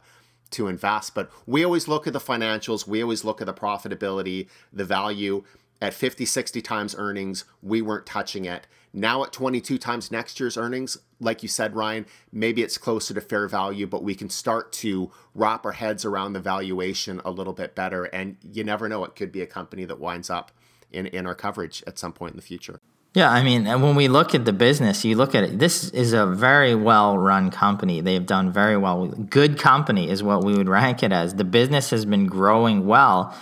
to 0.55 0.69
invest. 0.69 1.15
But 1.15 1.31
we 1.47 1.65
always 1.65 1.89
look 1.89 2.07
at 2.07 2.13
the 2.13 2.21
financials. 2.21 2.87
We 2.87 3.03
always 3.03 3.25
look 3.25 3.41
at 3.41 3.47
the 3.47 3.55
profitability, 3.55 4.49
the 4.73 4.85
value. 4.85 5.45
At 5.83 5.93
50, 5.93 6.25
60 6.25 6.63
times 6.63 6.95
earnings, 6.97 7.45
we 7.63 7.83
weren't 7.83 8.07
touching 8.07 8.47
it. 8.47 8.67
Now 8.93 9.25
at 9.25 9.33
22 9.33 9.77
times 9.77 10.11
next 10.13 10.39
year's 10.39 10.57
earnings, 10.57 10.97
like 11.21 11.43
you 11.43 11.49
said, 11.49 11.75
Ryan, 11.75 12.07
maybe 12.33 12.63
it's 12.63 12.79
closer 12.79 13.13
to 13.13 13.21
fair 13.21 13.49
value, 13.49 13.87
but 13.87 14.05
we 14.05 14.15
can 14.15 14.31
start 14.31 14.73
to 14.75 15.11
wrap 15.35 15.67
our 15.67 15.73
heads 15.73 16.05
around 16.05 16.33
the 16.33 16.41
valuation 16.41 17.21
a 17.25 17.31
little 17.33 17.53
bit 17.53 17.75
better. 17.75 18.05
And 18.05 18.37
you 18.41 18.63
never 18.63 18.89
know, 18.89 19.05
it 19.05 19.17
could 19.17 19.33
be 19.33 19.43
a 19.43 19.47
company 19.47 19.85
that 19.85 19.99
winds 19.99 20.31
up 20.31 20.53
in, 20.93 21.07
in 21.07 21.27
our 21.27 21.35
coverage 21.35 21.83
at 21.89 21.99
some 21.99 22.13
point 22.13 22.33
in 22.33 22.37
the 22.37 22.43
future. 22.43 22.81
Yeah, 23.15 23.31
I 23.31 23.45
mean, 23.45 23.69
and 23.69 23.81
when 23.81 23.95
we 23.95 24.09
look 24.09 24.35
at 24.35 24.45
the 24.45 24.53
business, 24.53 25.05
you 25.05 25.15
look 25.15 25.37
at 25.37 25.45
it, 25.45 25.59
this 25.61 25.89
is 25.91 26.13
a 26.13 26.27
very 26.27 26.75
well 26.75 27.17
run 27.17 27.53
company. 27.53 28.01
They've 28.01 28.27
done 28.27 28.53
very 28.53 28.77
well. 28.77 29.07
Good 29.07 29.57
company 29.57 30.11
is 30.11 30.21
what 30.21 30.43
we 30.43 30.55
would 30.55 30.69
rank 30.69 31.05
it 31.05 31.13
as. 31.13 31.37
The 31.37 31.45
business 31.45 31.91
has 31.91 32.05
been 32.05 32.27
growing 32.27 32.87
well, 32.87 33.33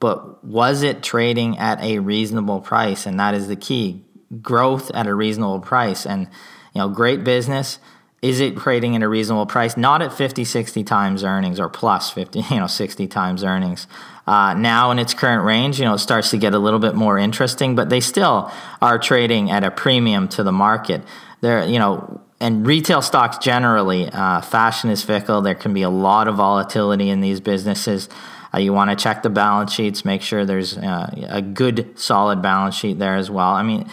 but 0.00 0.44
was 0.44 0.82
it 0.82 1.02
trading 1.02 1.58
at 1.58 1.80
a 1.80 2.00
reasonable 2.00 2.60
price? 2.60 3.06
And 3.06 3.18
that 3.18 3.32
is 3.34 3.48
the 3.48 3.56
key 3.56 4.04
growth 4.42 4.90
at 4.90 5.06
a 5.06 5.14
reasonable 5.14 5.60
price. 5.60 6.04
And, 6.04 6.28
you 6.74 6.80
know, 6.80 6.90
great 6.90 7.24
business. 7.24 7.78
Is 8.20 8.38
it 8.38 8.58
trading 8.58 8.94
at 8.96 9.02
a 9.02 9.08
reasonable 9.08 9.46
price? 9.46 9.78
Not 9.78 10.02
at 10.02 10.12
50, 10.12 10.44
60 10.44 10.84
times 10.84 11.24
earnings 11.24 11.58
or 11.58 11.70
plus 11.70 12.10
50, 12.10 12.40
you 12.50 12.56
know, 12.58 12.66
60 12.66 13.06
times 13.06 13.44
earnings. 13.44 13.86
Uh, 14.26 14.54
now 14.54 14.90
in 14.90 14.98
its 14.98 15.14
current 15.14 15.44
range, 15.44 15.78
you 15.78 15.84
know, 15.84 15.94
it 15.94 15.98
starts 15.98 16.30
to 16.30 16.38
get 16.38 16.54
a 16.54 16.58
little 16.58 16.78
bit 16.78 16.94
more 16.94 17.18
interesting, 17.18 17.74
but 17.74 17.90
they 17.90 18.00
still 18.00 18.52
are 18.80 18.98
trading 18.98 19.50
at 19.50 19.64
a 19.64 19.70
premium 19.70 20.28
to 20.28 20.42
the 20.42 20.52
market. 20.52 21.02
They're, 21.40 21.66
you 21.66 21.78
know, 21.78 22.20
and 22.40 22.66
retail 22.66 23.02
stocks 23.02 23.38
generally, 23.38 24.08
uh, 24.08 24.40
fashion 24.40 24.90
is 24.90 25.02
fickle. 25.02 25.42
There 25.42 25.54
can 25.54 25.72
be 25.72 25.82
a 25.82 25.90
lot 25.90 26.28
of 26.28 26.36
volatility 26.36 27.08
in 27.08 27.20
these 27.20 27.40
businesses. 27.40 28.08
Uh, 28.54 28.58
you 28.58 28.72
want 28.72 28.90
to 28.90 28.96
check 28.96 29.22
the 29.22 29.30
balance 29.30 29.72
sheets, 29.72 30.04
make 30.04 30.22
sure 30.22 30.44
there's 30.44 30.76
uh, 30.76 31.10
a 31.28 31.40
good, 31.40 31.98
solid 31.98 32.42
balance 32.42 32.74
sheet 32.74 32.98
there 32.98 33.14
as 33.14 33.30
well. 33.30 33.50
I 33.50 33.62
mean, 33.62 33.88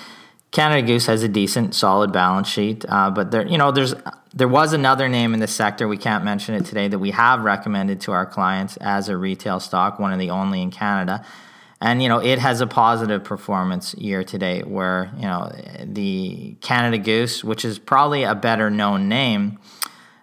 Canada 0.51 0.85
Goose 0.85 1.05
has 1.05 1.21
a 1.21 1.27
decent, 1.27 1.75
solid 1.75 2.11
balance 2.11 2.47
sheet, 2.47 2.83
uh, 2.89 3.11
but 3.11 3.31
there, 3.31 3.45
you 3.45 3.57
know, 3.57 3.71
there's 3.71 3.93
there 4.33 4.47
was 4.47 4.73
another 4.73 5.07
name 5.07 5.33
in 5.33 5.39
the 5.39 5.47
sector. 5.47 5.87
We 5.87 5.97
can't 5.97 6.23
mention 6.23 6.55
it 6.55 6.65
today 6.65 6.87
that 6.87 6.99
we 6.99 7.11
have 7.11 7.43
recommended 7.43 8.01
to 8.01 8.11
our 8.13 8.25
clients 8.25 8.77
as 8.77 9.09
a 9.09 9.17
retail 9.17 9.59
stock, 9.59 9.99
one 9.99 10.11
of 10.11 10.19
the 10.19 10.31
only 10.31 10.61
in 10.61 10.71
Canada, 10.71 11.23
and 11.79 12.01
you 12.01 12.09
know, 12.09 12.19
it 12.19 12.39
has 12.39 12.61
a 12.61 12.67
positive 12.67 13.23
performance 13.23 13.93
year 13.93 14.23
to 14.23 14.37
date. 14.39 14.67
Where 14.67 15.11
you 15.15 15.23
know, 15.23 15.51
the 15.83 16.55
Canada 16.61 16.97
Goose, 16.97 17.43
which 17.43 17.63
is 17.63 17.77
probably 17.77 18.23
a 18.23 18.33
better 18.33 18.71
known 18.71 19.07
name. 19.07 19.59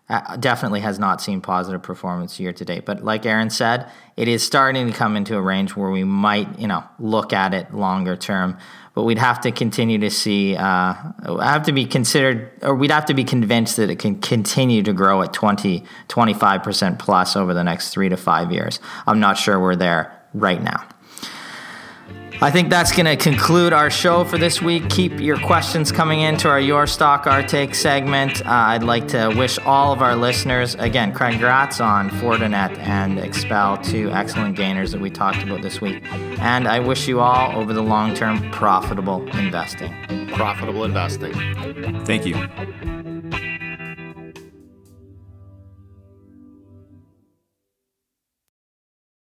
Definitely 0.08 0.80
has 0.80 0.98
not 0.98 1.20
seen 1.20 1.40
positive 1.40 1.82
performance 1.82 2.38
year 2.38 2.52
to 2.52 2.64
date. 2.64 2.84
But 2.84 3.04
like 3.04 3.26
Aaron 3.26 3.50
said, 3.50 3.90
it 4.16 4.28
is 4.28 4.44
starting 4.44 4.86
to 4.86 4.92
come 4.92 5.16
into 5.16 5.36
a 5.36 5.40
range 5.42 5.74
where 5.74 5.90
we 5.90 6.04
might, 6.04 6.58
you 6.58 6.68
know, 6.68 6.84
look 6.98 7.32
at 7.32 7.54
it 7.54 7.74
longer 7.74 8.16
term 8.16 8.56
but 8.96 9.02
we'd 9.02 9.18
have 9.18 9.42
to 9.42 9.52
continue 9.52 9.98
to 9.98 10.08
see, 10.08 10.56
uh, 10.56 10.94
have 11.38 11.64
to 11.64 11.72
be 11.72 11.84
considered, 11.84 12.50
or 12.62 12.74
we'd 12.74 12.90
have 12.90 13.04
to 13.04 13.12
be 13.12 13.24
convinced 13.24 13.76
that 13.76 13.90
it 13.90 13.98
can 13.98 14.18
continue 14.18 14.82
to 14.82 14.94
grow 14.94 15.20
at 15.20 15.34
20, 15.34 15.84
25% 16.08 16.98
plus 16.98 17.36
over 17.36 17.52
the 17.52 17.62
next 17.62 17.90
three 17.90 18.08
to 18.08 18.16
five 18.16 18.50
years. 18.50 18.80
I'm 19.06 19.20
not 19.20 19.36
sure 19.36 19.60
we're 19.60 19.76
there 19.76 20.18
right 20.32 20.62
now. 20.62 20.82
I 22.42 22.50
think 22.50 22.68
that's 22.68 22.92
going 22.92 23.06
to 23.06 23.16
conclude 23.16 23.72
our 23.72 23.88
show 23.90 24.22
for 24.24 24.36
this 24.36 24.60
week. 24.60 24.90
Keep 24.90 25.20
your 25.20 25.38
questions 25.38 25.90
coming 25.90 26.20
into 26.20 26.48
our 26.48 26.60
Your 26.60 26.86
Stock, 26.86 27.26
Our 27.26 27.42
Take 27.42 27.74
segment. 27.74 28.44
Uh, 28.44 28.50
I'd 28.50 28.82
like 28.82 29.08
to 29.08 29.32
wish 29.36 29.58
all 29.60 29.92
of 29.92 30.02
our 30.02 30.14
listeners, 30.14 30.74
again, 30.74 31.14
congrats 31.14 31.80
on 31.80 32.10
Fortinet 32.10 32.76
and 32.78 33.18
XPEL, 33.18 33.82
two 33.82 34.10
excellent 34.10 34.54
gainers 34.54 34.92
that 34.92 35.00
we 35.00 35.08
talked 35.08 35.42
about 35.42 35.62
this 35.62 35.80
week. 35.80 36.02
And 36.12 36.68
I 36.68 36.78
wish 36.78 37.08
you 37.08 37.20
all, 37.20 37.58
over 37.58 37.72
the 37.72 37.82
long 37.82 38.14
term, 38.14 38.50
profitable 38.50 39.26
investing. 39.38 39.94
Profitable 40.28 40.84
investing. 40.84 41.32
Thank 42.04 42.26
you. 42.26 43.05